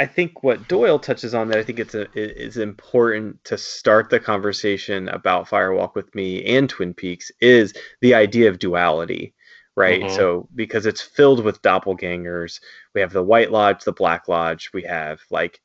[0.00, 4.08] I think what Doyle touches on that I think it's a, is important to start
[4.08, 9.34] the conversation about Fire Walk with Me and Twin Peaks is the idea of duality,
[9.76, 10.00] right?
[10.00, 10.16] Mm-hmm.
[10.16, 12.60] So because it's filled with doppelgangers,
[12.94, 15.60] we have the White Lodge, the Black Lodge, we have like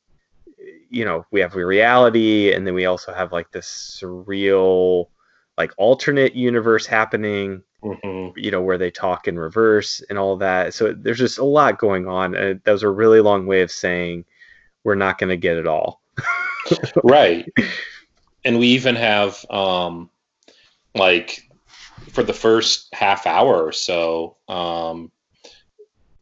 [0.90, 5.08] you know, we have reality and then we also have like this surreal
[5.58, 10.74] like alternate universe happening hmm you know where they talk in reverse and all that.
[10.74, 13.72] So there's just a lot going on and that was a really long way of
[13.72, 14.26] saying
[14.84, 16.02] we're not going to get it all.
[17.04, 17.48] Right.
[18.44, 20.10] And we even have um
[20.96, 21.42] like
[22.14, 25.12] for the first half hour or so um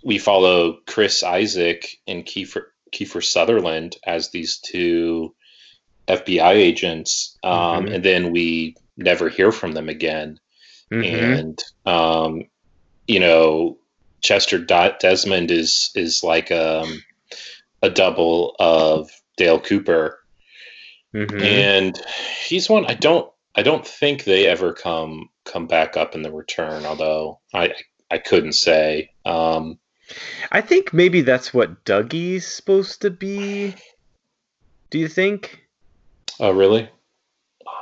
[0.04, 5.34] we follow chris isaak and kiefer kiefer sutherland as these two
[6.08, 7.96] fbi agents um Mhm.
[7.96, 10.40] and then we never hear from them again
[10.92, 11.40] Mhm.
[11.40, 12.44] and um
[13.08, 13.78] you know
[14.22, 17.02] chester Dot desmond is is like um
[17.82, 20.20] a double of dale cooper
[21.14, 21.42] Mhm.
[21.42, 22.02] and
[22.48, 26.32] he's one I don't I don't think they ever come come back up in the
[26.32, 26.86] return.
[26.86, 27.74] Although I
[28.10, 29.12] I couldn't say.
[29.26, 29.80] Um,
[30.52, 33.74] i think maybe that's what dougie's supposed to be
[34.90, 35.66] do you think
[36.40, 36.90] oh really?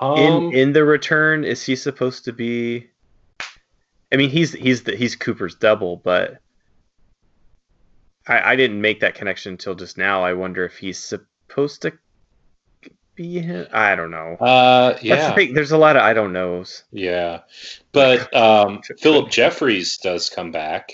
[0.01, 2.87] Um, in in the return is he supposed to be
[4.11, 6.37] i mean he's he's the he's cooper's double but
[8.27, 10.23] i i didn't make that connection until just now.
[10.23, 11.93] I wonder if he's supposed to
[13.15, 13.67] be him.
[13.71, 14.37] I don't know.
[14.39, 15.01] Uh, That's
[15.35, 16.83] the yeah, there's a lot of i don't knows.
[16.91, 17.41] Yeah,
[17.91, 20.91] but um, Philip Jeffries does come back.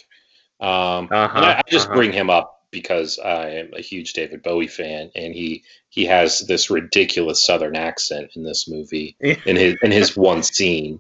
[0.60, 1.96] Um, Uh-huh, I, I just uh-huh.
[1.96, 6.42] bring him up because I am a huge David Bowie fan, and he he has
[6.42, 9.16] this ridiculous Southern accent in this movie.
[9.20, 11.00] in his in his one scene.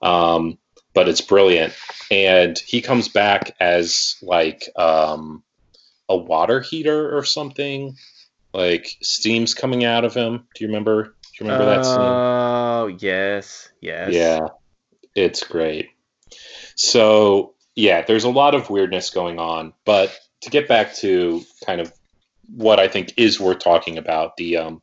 [0.00, 0.58] Um,
[0.94, 1.74] but it's brilliant,
[2.10, 5.42] and he comes back as like um,
[6.08, 7.94] a water heater or something.
[8.54, 10.46] Like steam's coming out of him.
[10.54, 11.02] Do you remember?
[11.04, 11.98] Do you remember that scene?
[11.98, 14.48] oh yes yes Yeah,
[15.14, 15.90] it's great.
[16.74, 21.80] So yeah, there's a lot of weirdness going on, but to get back to kind
[21.80, 21.92] of
[22.54, 24.82] what I think is worth talking about, the um,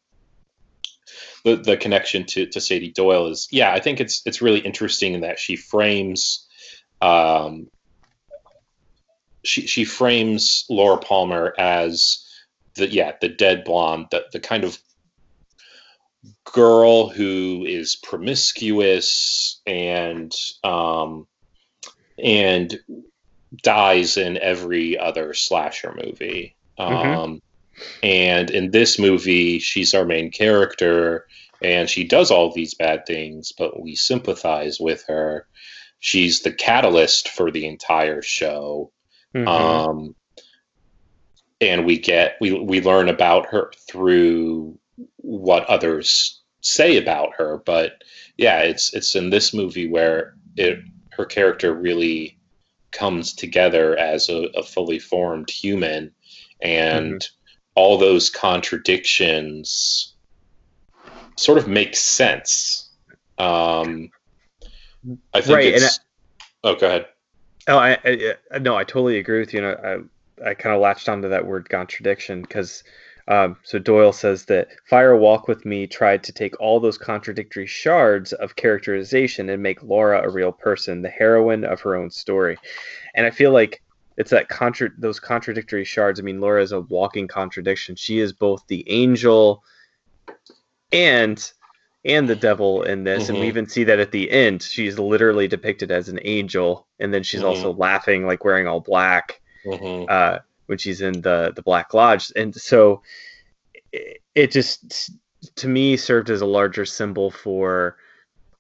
[1.43, 5.21] the the connection to to Sady Doyle is yeah, I think it's it's really interesting
[5.21, 6.47] that she frames
[7.01, 7.67] um,
[9.43, 12.25] she she frames Laura Palmer as
[12.75, 14.77] the yeah the dead blonde the the kind of
[16.43, 20.33] girl who is promiscuous and
[20.63, 21.27] um
[22.17, 22.79] and
[23.63, 27.15] dies in every other slasher movie Mhm.
[27.17, 27.41] um
[28.03, 31.25] and in this movie she's our main character
[31.61, 35.47] and she does all these bad things but we sympathize with her
[35.99, 38.91] she's the catalyst for the entire show
[39.33, 39.47] Mhm.
[39.47, 40.15] um,
[41.61, 44.77] and we get we we learn about her through
[45.17, 48.03] what others say about her but
[48.37, 50.79] yeah it's it's in this movie where it
[51.11, 52.37] her character really
[52.97, 56.11] comes together as a, a fully formed human
[56.61, 57.27] and
[57.75, 60.13] all those contradictions
[61.37, 62.89] sort of make sense
[63.37, 64.09] um
[65.33, 65.99] i think Right, it's
[66.63, 67.05] oh go ahead
[67.67, 69.65] Oh, I, I I- no, I totally agree with you.
[69.65, 70.07] And
[70.45, 72.83] I I kind of latched onto that word contradiction because
[73.28, 77.65] um, so Doyle says that Fire Walk with Me tried to take all those contradictory
[77.65, 82.57] shards of characterization and make Laura a real person, the heroine of her own story.
[83.15, 83.82] And I feel like
[84.17, 86.19] it's that contra- those contradictory shards.
[86.19, 87.95] I mean, Laura is a walking contradiction.
[87.95, 89.63] She is both the angel
[90.91, 91.51] and
[92.05, 93.49] and the devil in this and we Mhm.
[93.49, 97.41] even see that at the end she's literally depicted as an angel and then she's
[97.41, 97.45] Mhm.
[97.45, 100.05] also laughing like wearing all black Mhm.
[100.07, 103.01] uh, when she's in the the black lodge and so
[103.91, 105.11] it, it just
[105.55, 107.97] to me served as a larger symbol for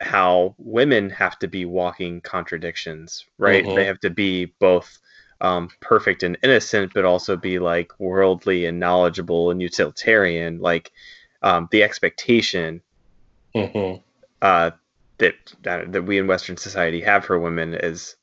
[0.01, 3.75] how women have to be walking contradictions right Mhm.
[3.75, 4.99] they have to be both
[5.41, 10.91] um, perfect and innocent but also be like worldly and knowledgeable and utilitarian like
[11.41, 12.81] um, the expectation
[13.55, 14.01] Mhm.
[14.41, 14.71] uh,
[15.17, 18.15] that that we in Western society have for women is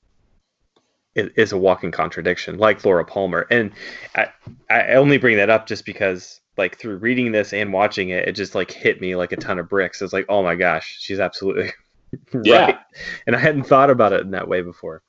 [1.15, 3.47] is, is a walking contradiction, like Laura Palmer.
[3.51, 3.73] And
[4.15, 4.29] I
[4.71, 8.33] I only bring that up just because like through reading this and watching it, it
[8.33, 10.03] just like hit me like a ton of bricks.
[10.03, 11.73] It's like, oh my gosh, she's absolutely
[12.33, 12.45] right.
[12.45, 12.79] Yeah.
[13.27, 15.03] And I hadn't thought about it in that way before.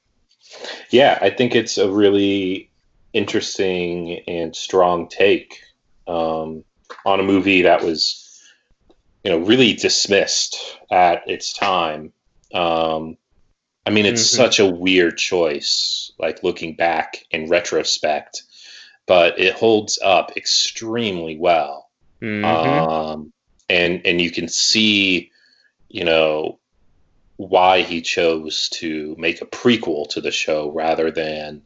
[0.89, 2.69] Yeah, I think it's a really
[3.13, 5.61] interesting and strong take
[6.07, 6.63] um,
[7.05, 8.41] on a movie that was,
[9.23, 10.57] you know, really dismissed
[10.91, 12.11] at its time.
[12.53, 13.17] Um,
[13.85, 14.25] I mean, it's Mhm.
[14.25, 18.43] such a weird choice, like looking back in retrospect,
[19.07, 21.89] but it holds up extremely well.
[22.21, 22.89] Mhm.
[22.89, 23.33] um,
[23.69, 25.31] and and you can see,
[25.89, 26.59] you know,
[27.37, 31.63] why he chose to make a prequel to the show rather than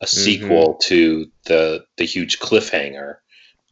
[0.00, 3.16] a sequel to the the huge cliffhanger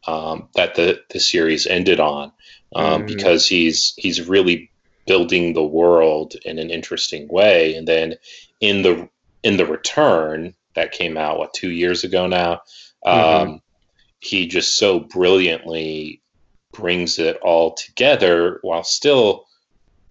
[0.07, 2.31] um, that the the series ended on,
[2.75, 3.07] um, Mhm.
[3.07, 4.68] because he's he's really
[5.09, 7.73] building the world in an interesting way.
[7.73, 8.13] And then
[8.61, 9.09] in the
[9.41, 12.61] in the return that came out what two years ago now,
[13.03, 13.49] mm-hmm.
[13.49, 13.61] um,
[14.19, 16.21] he just so brilliantly
[16.71, 19.45] brings it all together while still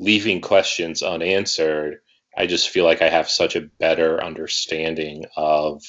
[0.01, 2.01] leaving questions unanswered.
[2.36, 5.84] I just feel like I have such a better understanding of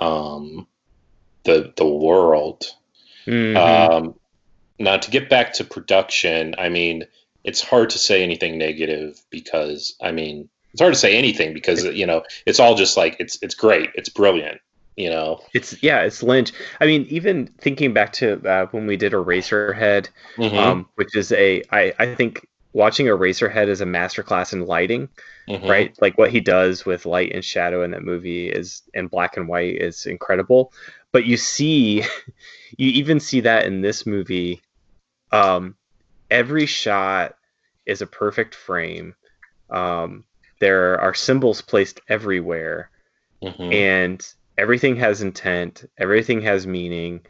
[0.00, 0.66] um,
[1.44, 2.64] the the world.
[3.26, 3.56] Mm-hmm.
[3.58, 4.14] Um,
[4.78, 7.04] now, to get back to production, I mean,
[7.44, 11.84] it's hard to say anything negative because I mean, it's hard to say anything because
[11.84, 14.60] you know it's all just like it's it's great, it's brilliant.
[14.96, 16.52] You know, it's yeah, it's Lynch.
[16.80, 20.56] I mean, even thinking back to uh, when we did Eraserhead, mm-hmm.
[20.56, 25.08] um, which is a I I think watching Eraserhead is a masterclass in lighting,
[25.48, 25.66] mm-hmm.
[25.66, 25.94] right?
[26.00, 29.48] Like what he does with light and shadow in that movie is in black and
[29.48, 30.72] white is incredible.
[31.12, 32.00] But you see,
[32.76, 34.60] you even see that in this movie.
[35.32, 35.76] Um,
[36.30, 37.34] every shot
[37.86, 39.14] is a perfect frame.
[39.70, 40.24] Um,
[40.60, 42.90] there are symbols placed everywhere,
[43.42, 43.72] mm-hmm.
[43.72, 45.84] and everything has intent.
[45.98, 47.20] Everything has meaning.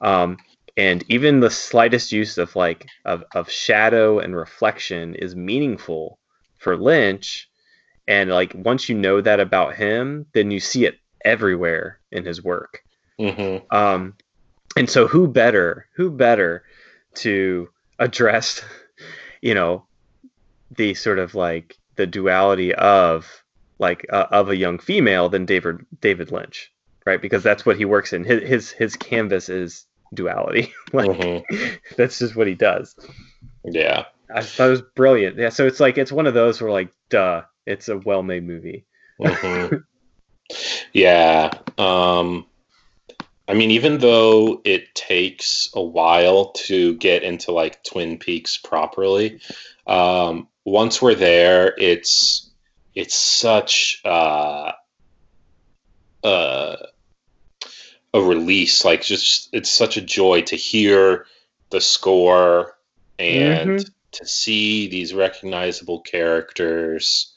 [0.00, 0.38] Um,
[0.76, 6.18] and even the slightest use of like of, of shadow and reflection is meaningful
[6.58, 7.48] for lynch
[8.08, 12.42] and like once you know that about him then you see it everywhere in his
[12.42, 12.82] work
[13.18, 13.76] mm-hmm.
[13.76, 14.14] um,
[14.76, 16.64] and so who better who better
[17.14, 17.68] to
[18.00, 18.62] address
[19.40, 19.84] you know
[20.76, 23.44] the sort of like the duality of
[23.78, 26.72] like uh, of a young female than david david lynch
[27.06, 30.72] right because that's what he works in his his, his canvas is duality.
[30.92, 31.74] like mm-hmm.
[31.96, 32.94] that's just what he does.
[33.64, 34.04] Yeah.
[34.34, 35.36] I thought it was brilliant.
[35.36, 38.86] Yeah, so it's like it's one of those where like, duh, it's a well-made movie.
[39.20, 39.76] mm-hmm.
[40.92, 41.52] Yeah.
[41.78, 42.44] Um,
[43.50, 49.40] I mean, even though it takes a while to get into like Twin Peaks properly,
[49.88, 52.48] um, once we're there, it's
[52.94, 54.70] it's such uh,
[56.22, 56.76] uh,
[58.14, 58.84] a release.
[58.84, 61.26] Like just it's such a joy to hear
[61.70, 62.78] the score
[63.18, 63.92] and mm-hmm.
[64.12, 67.34] to see these recognizable characters.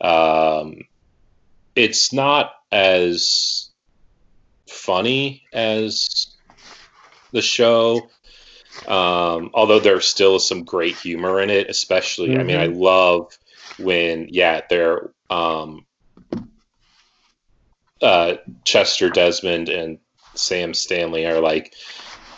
[0.00, 0.82] Um,
[1.74, 3.65] it's not as
[4.68, 6.34] funny as
[7.32, 8.08] the show.
[8.86, 12.40] Um, although there still some great humor in it, especially, mm-hmm.
[12.40, 12.80] I mean, I mm-hmm.
[12.80, 13.38] love
[13.78, 15.86] when, yeah, they're, um,
[18.02, 19.98] uh, Chester Desmond and
[20.34, 21.74] Sam Stanley are like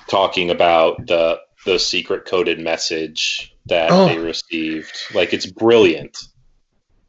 [0.08, 4.06] talking about the the secret coded message that oh.
[4.06, 4.96] they received.
[5.14, 6.16] Like it's brilliant.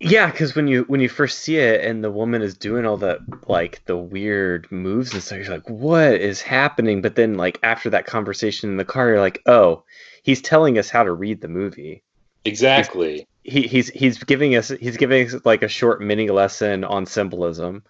[0.02, 2.96] Yeah, because when you when you first see it and the woman is doing all
[2.96, 7.02] the like the weird moves and stuff, you're like, what is happening?
[7.02, 9.84] But then like after that conversation in the car, you're like, oh,
[10.24, 12.02] he's telling us how to read the movie.
[12.46, 13.28] Exactly.
[13.44, 17.06] He's, he, he's he's giving us he's giving us like a short mini lesson on
[17.06, 17.84] symbolism.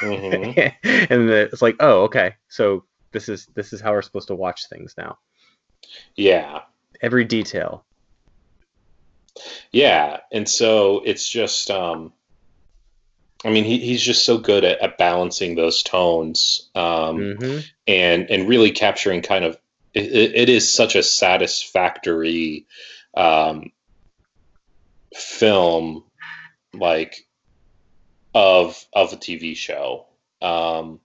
[0.00, 0.60] mm-hmm.
[1.12, 4.68] and it's like, oh, okay, so this is this is how we're supposed to watch
[4.68, 5.18] things now.
[6.14, 6.60] Yeah.
[7.02, 7.84] Every detail.
[9.72, 12.12] Yeah, and so it's just, um,
[13.44, 17.58] I mean, he, he's just so good at, at balancing those tones, um, mm-hmm.
[17.86, 19.58] and and really capturing kind of.
[19.92, 22.66] It, it is such a satisfactory
[23.16, 23.72] um,
[25.14, 26.04] film,
[26.74, 27.26] like
[28.34, 30.06] of of a TV show.
[30.42, 31.00] Um,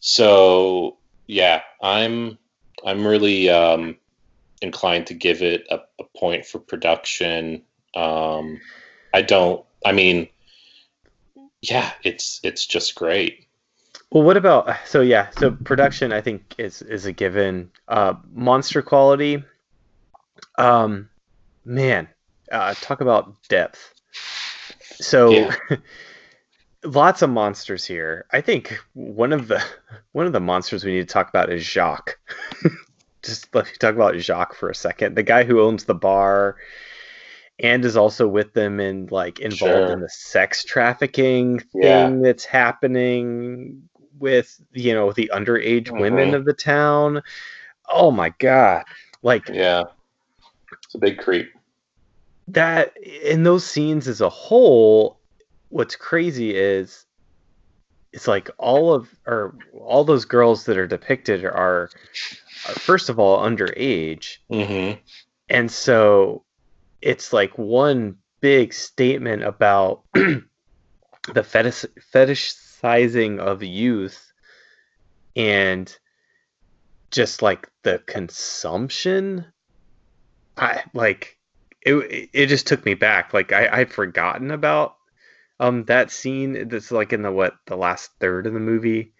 [0.00, 2.36] so yeah, I'm
[2.84, 3.96] I'm really um,
[4.62, 7.62] inclined to give it a, a point for production.
[7.94, 8.60] Um,
[9.14, 9.64] I don't.
[9.84, 10.28] I mean,
[11.62, 13.46] yeah, it's it's just great.
[14.10, 17.70] Well, what about so yeah, so production I think is is a given.
[17.88, 19.42] Uh, monster quality.
[20.58, 21.08] Um,
[21.64, 22.08] man,
[22.50, 23.94] uh, talk about depth.
[24.80, 25.54] So yeah.
[26.84, 28.26] lots of monsters here.
[28.32, 29.62] I think one of the
[30.12, 32.18] one of the monsters we need to talk about is Jacques.
[33.26, 35.16] Just let me talk about Jacques for a second.
[35.16, 36.56] The guy who owns the bar
[37.58, 39.92] and is also with them and like involved sure.
[39.92, 42.10] in the sex trafficking thing yeah.
[42.22, 46.00] that's happening with you know the underage mm-hmm.
[46.00, 47.22] women of the town.
[47.90, 48.84] Oh my god.
[49.22, 49.84] Like Yeah.
[50.84, 51.50] It's a big creep
[52.48, 55.18] that in those scenes as a whole,
[55.68, 57.06] what's crazy is
[58.12, 61.90] it's like all of or all those girls that are depicted are, are
[62.56, 64.98] first of all underage, mm-hmm.
[65.48, 66.44] and so
[67.02, 74.32] it's like one big statement about the fetish fetishizing of youth
[75.34, 75.98] and
[77.10, 79.44] just like the consumption
[80.56, 81.38] I like
[81.82, 83.32] it it just took me back.
[83.34, 84.96] Like I I'd forgotten about
[85.60, 89.12] um that scene that's like in the what the last third of the movie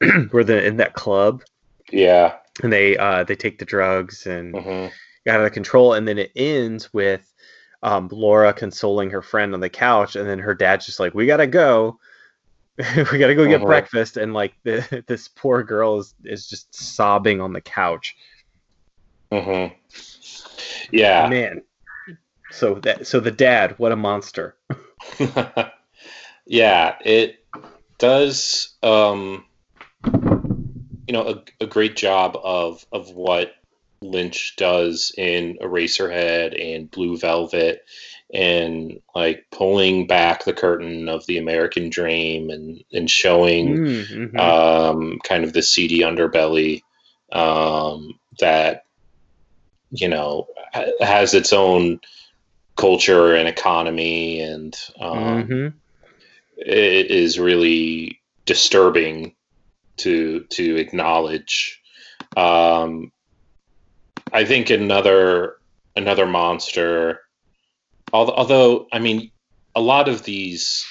[0.30, 1.42] where they're in that club
[1.90, 2.36] Yeah.
[2.62, 4.86] And they uh they take the drugs and hmm
[5.26, 7.32] get out of control and then it ends with
[7.82, 11.26] um Laura consoling her friend on the couch and then her dad's just like we
[11.26, 11.98] gotta go.
[13.12, 13.66] We gotta go get Mhm.
[13.66, 14.16] breakfast.
[14.16, 18.16] And like the, this poor girl is, is just sobbing on the couch.
[19.32, 19.66] Hmm
[20.92, 21.28] Yeah.
[21.28, 21.62] man.
[22.52, 24.56] So that so the dad what a monster.
[26.50, 27.44] Yeah, it
[27.98, 29.44] does um
[31.08, 31.26] you know
[31.60, 33.52] a, a great job of of what
[34.02, 37.84] Lynch does in Eraserhead and Blue Velvet
[38.32, 44.38] and like pulling back the curtain of the American dream and and showing Mm, mhm.
[44.38, 46.82] um, kind of the seedy underbelly
[47.32, 48.84] um, that
[49.90, 52.00] you know ha- has its own
[52.76, 55.74] culture and economy and um, Mhm.
[56.58, 59.34] it is really disturbing
[59.98, 61.80] to to acknowledge
[62.36, 63.12] um,
[64.32, 65.56] I think another
[65.96, 67.20] another monster
[68.12, 69.30] although, although I mean
[69.74, 70.84] a lot of these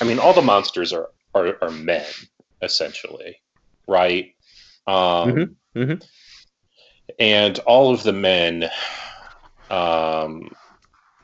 [0.00, 2.04] I mean, all the monsters are are, are men
[2.62, 3.40] essentially,
[3.88, 4.34] right?
[4.86, 6.06] Um, Mhm, mhm.
[7.18, 8.70] And all of the men,
[9.70, 10.50] um,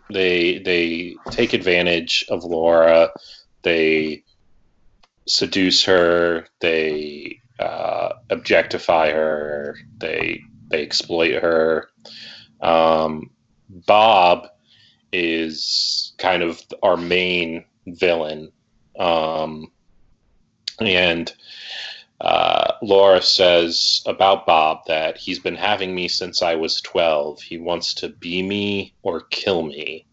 [0.09, 3.11] they they take advantage of Laura.
[3.63, 4.25] They
[5.27, 6.47] seduce her.
[6.61, 9.77] They uh, objectify her.
[9.99, 11.89] They they exploit her.
[12.61, 13.31] Um,
[13.69, 14.49] Bob
[15.13, 18.53] is kind of our main villain.
[18.99, 19.73] Um,
[20.81, 21.33] and
[22.21, 27.41] uh, Laura says about Bob that he's been having me since I was 12.
[27.41, 30.07] He wants to be me or kill me.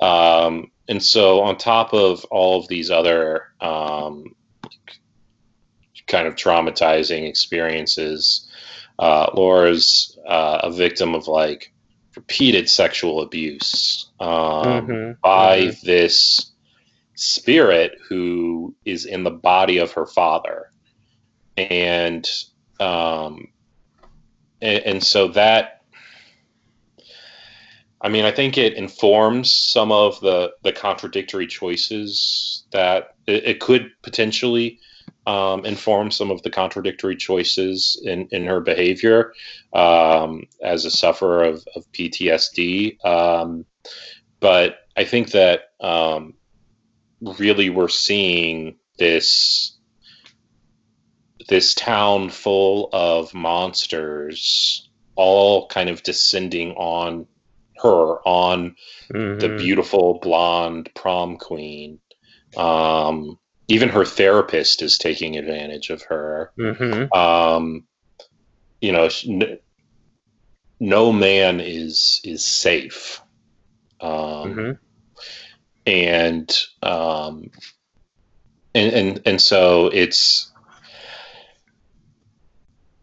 [0.00, 4.34] Um, and so, on top of all of these other um,
[6.06, 8.48] kind of traumatizing experiences,
[8.98, 11.72] uh, Laura's uh, a victim of like
[12.16, 15.80] repeated sexual abuse um, Mhm, by mhm.
[15.82, 16.52] this
[17.14, 20.70] spirit who is in the body of her father
[21.56, 22.28] and
[22.80, 23.48] um
[24.60, 25.81] and, and so that
[28.02, 33.60] i mean i think it informs some of the the contradictory choices that it, it
[33.60, 34.78] could potentially
[35.26, 39.32] um, inform some of the contradictory choices in, in her behavior
[39.72, 43.04] um, as a sufferer of, of PTSD.
[43.04, 43.64] Um,
[44.40, 46.34] but I think that um,
[47.20, 49.76] really we're seeing this
[51.48, 57.26] this town full of monsters all kind of descending on
[57.82, 58.76] her on
[59.12, 59.58] the Mhm.
[59.58, 62.00] beautiful blonde prom queen
[62.56, 67.14] um, even her therapist is taking advantage of her Mhm.
[67.16, 67.86] um,
[68.80, 69.08] you know
[70.80, 73.20] no man is is safe
[74.00, 74.78] um, Mhm.
[75.86, 77.50] and um
[78.74, 80.52] and and and so it's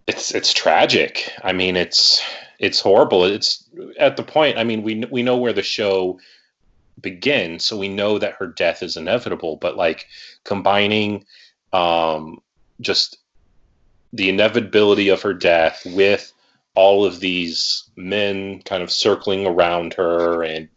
[0.08, 2.22] it's it's tragic i mean it's
[2.60, 3.24] it's horrible.
[3.24, 3.64] It's
[3.98, 6.20] at the point i mean we we know where the show
[7.02, 10.06] begins so we know that her death is inevitable but like
[10.44, 11.26] combining
[11.72, 12.40] um
[12.82, 13.18] just
[14.12, 16.34] the inevitability of her death with
[16.76, 20.68] all of these men kind of circling around her and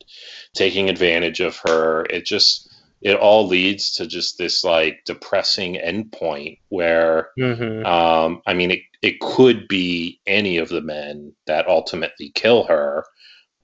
[0.54, 2.71] taking advantage of her it just
[3.02, 7.84] it all leads to just this like depressing endpoint where Mhm.
[7.84, 13.04] um i mean it, it could be any of the men that ultimately kill her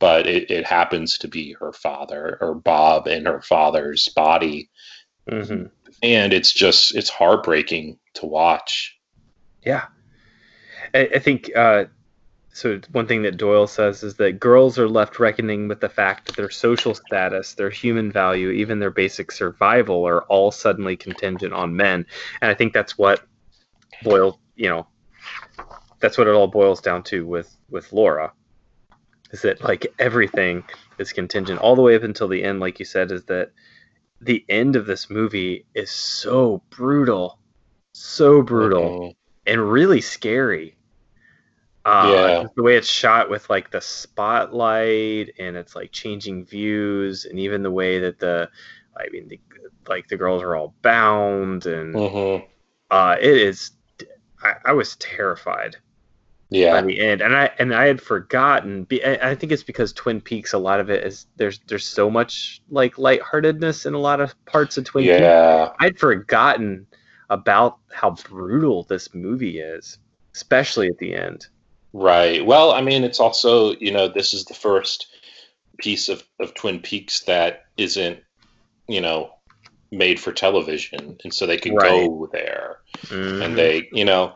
[0.01, 4.69] but it, it happens to be her father or bob in her father's body
[5.31, 5.71] Mhm.
[6.03, 8.97] and it's just it's heartbreaking to watch
[9.65, 9.87] Yeah,
[10.95, 11.85] I, I think uh,
[12.59, 12.81] so.
[12.93, 16.37] One thing that Doyle says is that girls are left reckoning with the fact that
[16.37, 21.77] their social status, their human value, even their basic survival are all suddenly contingent on
[21.77, 22.07] men,
[22.41, 23.23] and I think that's what
[24.03, 24.41] boil.
[24.57, 24.87] You know,
[26.01, 28.33] that's what it all boils down to with with Laura.
[29.31, 30.65] Is that like everything
[30.99, 32.61] is contingent all the way up until the end?
[32.61, 33.53] Like you said, is that
[34.21, 37.39] the end of this movie is so brutal,
[37.93, 39.15] so brutal
[39.47, 40.78] and really scary.
[41.89, 42.45] Uh, Yeah.
[42.57, 47.63] the way it's shot with like the spotlight and it's like changing views, and even
[47.63, 48.49] the way that the,
[48.97, 49.41] I mean, the,
[49.89, 52.45] like the girls are all bound, and Mhm.
[52.91, 53.71] uh, it is.
[54.43, 55.77] I, I was terrified.
[56.51, 56.81] Yeah.
[56.81, 58.85] by the end, and I and I had forgotten.
[58.85, 60.55] be- I I think it's because Twin Peaks.
[60.55, 64.33] A lot of it is there's there's so much like lightheartedness in a lot of
[64.47, 65.21] parts of Twin Peaks.
[65.21, 65.73] Yeah.
[65.79, 66.87] I'd forgotten
[67.29, 69.99] about how brutal this movie is,
[70.35, 71.49] especially at the end.
[71.99, 72.45] Right.
[72.45, 75.07] Well, I mean, it's also, you know, this is the first
[75.79, 78.21] piece of, of Twin Peaks that isn't,
[78.89, 79.31] you know,
[79.91, 81.17] made for television.
[81.25, 82.79] And so they could go there.
[83.07, 83.45] Mhm.
[83.45, 84.35] and they you know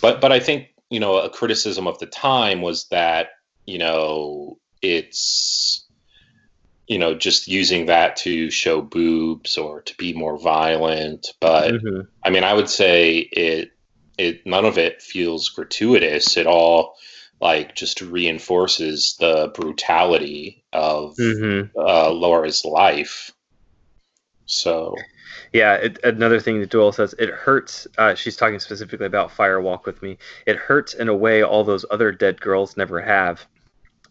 [0.00, 3.28] but but i think you know a criticism of the time was that
[3.66, 5.88] you know it's
[6.86, 12.06] you know just using that to show boobs or to be more violent but Mhm.
[12.22, 13.70] i mean i would say it
[14.18, 16.96] it none of it feels gratuitous it all
[17.40, 21.70] like just reinforces the brutality of Mhm.
[21.76, 23.32] uh, laura's life
[24.46, 24.94] so
[25.52, 27.86] Yeah, it, another thing that Doyle says, it hurts.
[27.96, 30.18] Uh, she's talking specifically about Fire Walk with Me.
[30.46, 33.46] It hurts in a way all those other dead girls never have.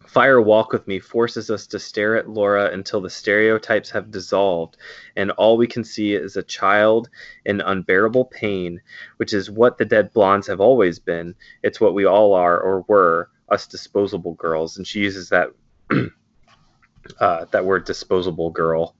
[0.06, 4.76] Fire Walk with Me forces us to stare at Laura until the stereotypes have dissolved,
[5.16, 7.08] and all we can see is a child
[7.44, 8.80] in unbearable pain,
[9.16, 11.34] which is what the dead blondes have always been.
[11.62, 14.76] It's what we all are or were, us disposable girls.
[14.76, 15.48] And she uses that
[17.20, 18.96] uh, that word disposable girl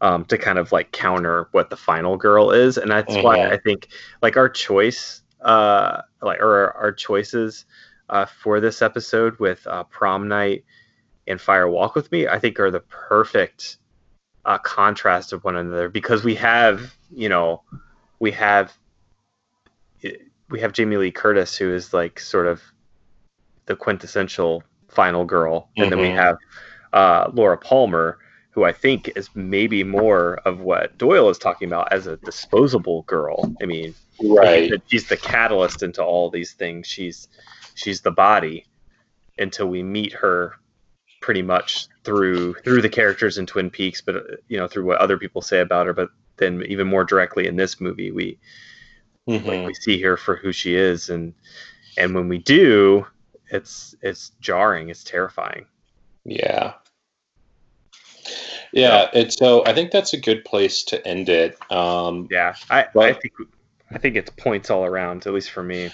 [0.00, 3.52] um, to kind of like counter what the final girl is, and that's why Mhm.
[3.52, 3.88] I think
[4.22, 7.64] like our choice, uh, like or our choices
[8.08, 10.64] uh, for this episode with uh, prom night
[11.26, 13.78] and fire walk with me, I think are the perfect
[14.44, 17.62] uh, contrast of one another because we have you know
[18.20, 18.72] we have
[20.50, 22.62] we have Jamie Lee Curtis who is like sort of
[23.66, 26.16] the quintessential final girl, and then we Mhm.
[26.16, 26.36] have
[26.92, 28.18] uh, Laura Palmer,
[28.50, 33.02] who I think is maybe more of what Doyle is talking about as a disposable
[33.02, 33.52] girl.
[33.60, 33.94] I mean,
[34.40, 36.86] I think right she's the catalyst into all these things.
[36.86, 37.28] She's
[37.76, 38.66] she's the body
[39.38, 40.56] until we meet her
[41.20, 44.16] pretty much through through the characters in Twin Peaks, but
[44.48, 45.92] you know through what other people say about her.
[45.92, 48.38] But then even more directly in this movie, we
[49.28, 49.66] Mhm.
[49.66, 51.34] we see her for who she is, and
[51.96, 53.06] and when we do,
[53.50, 55.66] it's it's jarring, it's terrifying.
[56.24, 56.74] Yeah.
[58.72, 61.56] Yeah, it's so I think that's a good place to end it.
[61.70, 63.32] Um, Yeah, I I think
[63.90, 65.90] I think it's points all around, at least for me.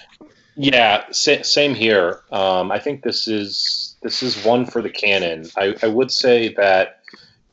[0.55, 2.21] Yeah, sa- same here.
[2.31, 5.49] Um, I think this is this is one for the canon.
[5.57, 6.99] I, I would say that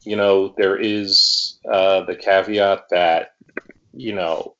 [0.02, 3.34] you know there is uh, the caveat that
[3.92, 4.54] you know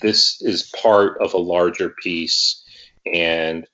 [0.00, 2.62] this is part of a larger piece,
[3.12, 3.66] and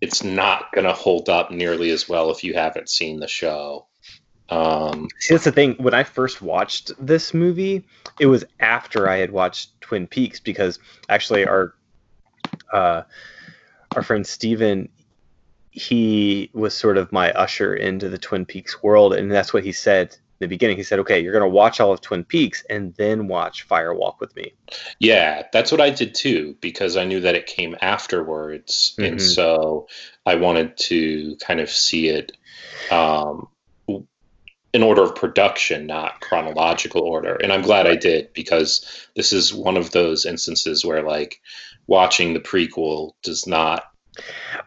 [0.00, 3.86] it's not going to hold up nearly as well if you haven't seen the show.
[4.48, 5.74] Um, See, that's the thing.
[5.78, 7.84] When I first watched this movie,
[8.20, 10.78] it was after I had watched Twin Peaks because
[11.08, 11.74] actually our
[12.72, 13.02] uh,
[13.94, 14.88] our friend Steven,
[15.70, 19.72] he was sort of my usher into the Twin Peaks world, and that's what he
[19.72, 20.76] said in the beginning.
[20.76, 23.94] He said, "Okay, you're going to watch all of Twin Peaks and then watch Fire
[23.94, 24.52] Walk with Me."
[24.98, 29.34] Yeah, that's what I did too because I knew that it came afterwards, and Mhm.
[29.34, 29.88] so
[30.24, 32.32] I wanted to kind of see it
[32.90, 33.48] um,
[34.72, 37.34] in order of production, not chronological order.
[37.36, 38.84] And I'm glad I did because
[39.16, 41.40] this is one of those instances where like
[41.86, 43.84] watching the prequel does not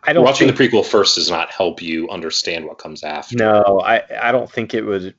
[0.03, 3.35] I don't watching think, the prequel first does not help you understand what comes after.
[3.35, 5.15] No, I I don't think it would.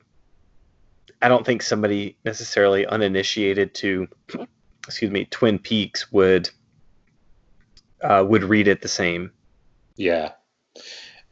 [1.23, 4.09] I don't think somebody necessarily uninitiated to,
[4.87, 6.49] excuse me, Twin Peaks would
[8.03, 9.33] uh, would read it the same.
[9.97, 10.33] Yeah.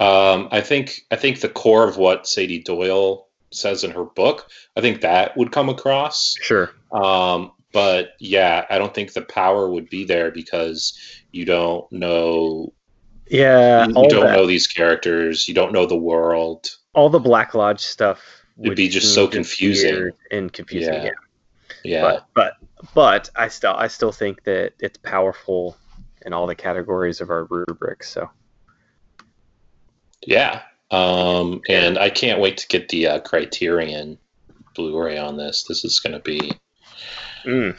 [0.01, 4.51] Um, I think I think the core of what Sady Doyle says in her book,
[4.77, 6.35] I think that would come across.
[6.41, 6.71] Sure.
[6.93, 10.99] Um, but yeah, I don't think the power would be there because
[11.33, 12.73] you don't know
[13.29, 13.87] Yeah.
[13.87, 16.69] you all don't that- know these characters, you don't know the world.
[16.95, 18.21] all the Black Lodge stuff
[18.61, 20.11] It'd be just so confusing.
[20.33, 20.95] and confusing.
[20.95, 21.05] Yeah.
[21.05, 21.11] Yeah.
[21.85, 22.03] Yeah.
[22.03, 22.55] But but
[22.95, 25.77] but I still I still think that it's powerful
[26.27, 28.11] in all the categories of our rubrics.
[28.11, 28.29] So
[30.27, 30.63] yeah.
[30.91, 34.19] Um, and I can't wait to get the uh, Criterion
[34.75, 35.65] Blu-ray on this.
[35.65, 36.51] This is going to be
[37.45, 37.77] mm,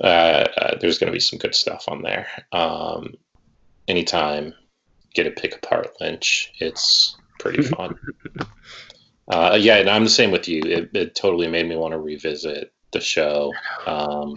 [0.00, 2.26] uh, uh, there's going to be some good stuff on there.
[2.52, 3.14] Um,
[3.88, 4.54] anytime
[5.14, 7.96] get a pick apart Lynch, it's pretty fun.
[9.28, 10.62] uh, yeah, and I'm the same with you.
[10.64, 13.52] It, it totally made me want to revisit the show.
[13.86, 14.36] Um,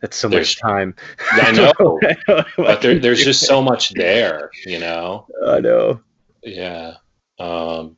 [0.00, 0.94] that's so much time.
[1.32, 3.46] I know, I know but there, there's just it.
[3.46, 5.26] so much there, you know.
[5.46, 6.00] I know.
[6.42, 6.94] Yeah.
[7.38, 7.96] Um,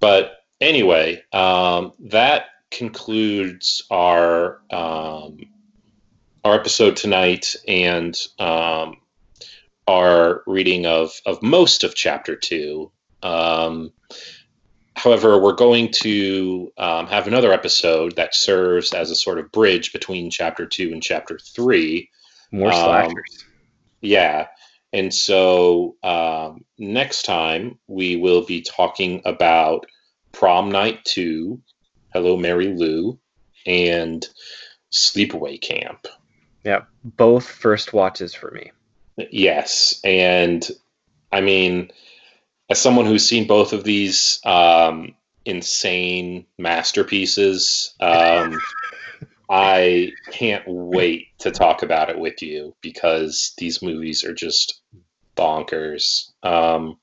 [0.00, 5.38] but anyway, um, that concludes our um,
[6.44, 8.96] our episode tonight, and um,
[9.86, 12.90] our reading of of most of chapter two.
[13.22, 13.92] Um,
[14.94, 19.92] however, we're going to um, have another episode that serves as a sort of bridge
[19.92, 22.10] between chapter two and chapter three.
[22.50, 23.44] More slashers.
[24.00, 24.46] Yeah.
[24.92, 29.84] And so um, next time we will be talking about
[30.32, 31.60] Prom Night 2,
[32.12, 33.18] Hello Mary Lou,
[33.66, 34.26] and
[34.92, 36.06] Sleepaway Camp.
[36.64, 38.72] Yeah, both first watches for me.
[39.30, 40.00] Yes.
[40.04, 40.66] And
[41.32, 41.90] I mean,
[42.70, 48.58] as someone who's seen both of these um, insane masterpieces, um,
[49.50, 54.80] I can't wait to talk about it with you because these movies are just
[55.36, 56.30] bonkers.
[56.42, 56.98] Um,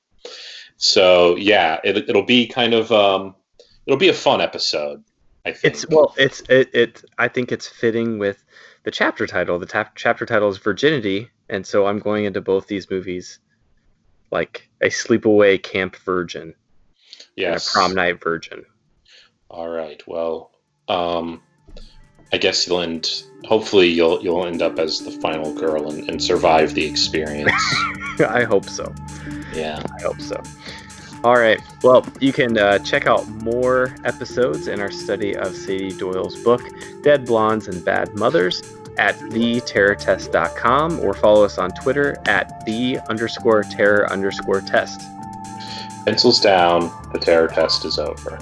[0.76, 3.34] so yeah, it, will be kind of um,
[3.86, 5.02] it'll be a fun episode.
[5.44, 8.44] I think it's well, it's it, it I think it's fitting with
[8.82, 9.58] the chapter title.
[9.58, 13.38] The tap, chapter title is virginity, and so I'm going into both these movies
[14.32, 16.54] like a sleepaway camp virgin,
[17.36, 18.64] yes, a prom night virgin.
[19.48, 20.02] All right.
[20.08, 20.50] Well,
[20.88, 21.42] um,
[22.32, 23.22] I guess you'll end.
[23.44, 27.52] Hopefully, you'll you'll end up as the final girl and, and survive the experience.
[28.18, 28.92] I hope so.
[29.54, 30.42] Yeah, I hope so.
[31.24, 31.60] All right.
[31.82, 36.62] Well, you can uh, check out more episodes in our study of Sady Doyle's book,
[37.02, 38.62] Dead Blondes and Bad Mothers,
[38.98, 45.00] at theterrortest.com or follow us on Twitter at the underscore terror underscore test.
[46.04, 46.90] Pencils down.
[47.12, 48.38] The terror test is over.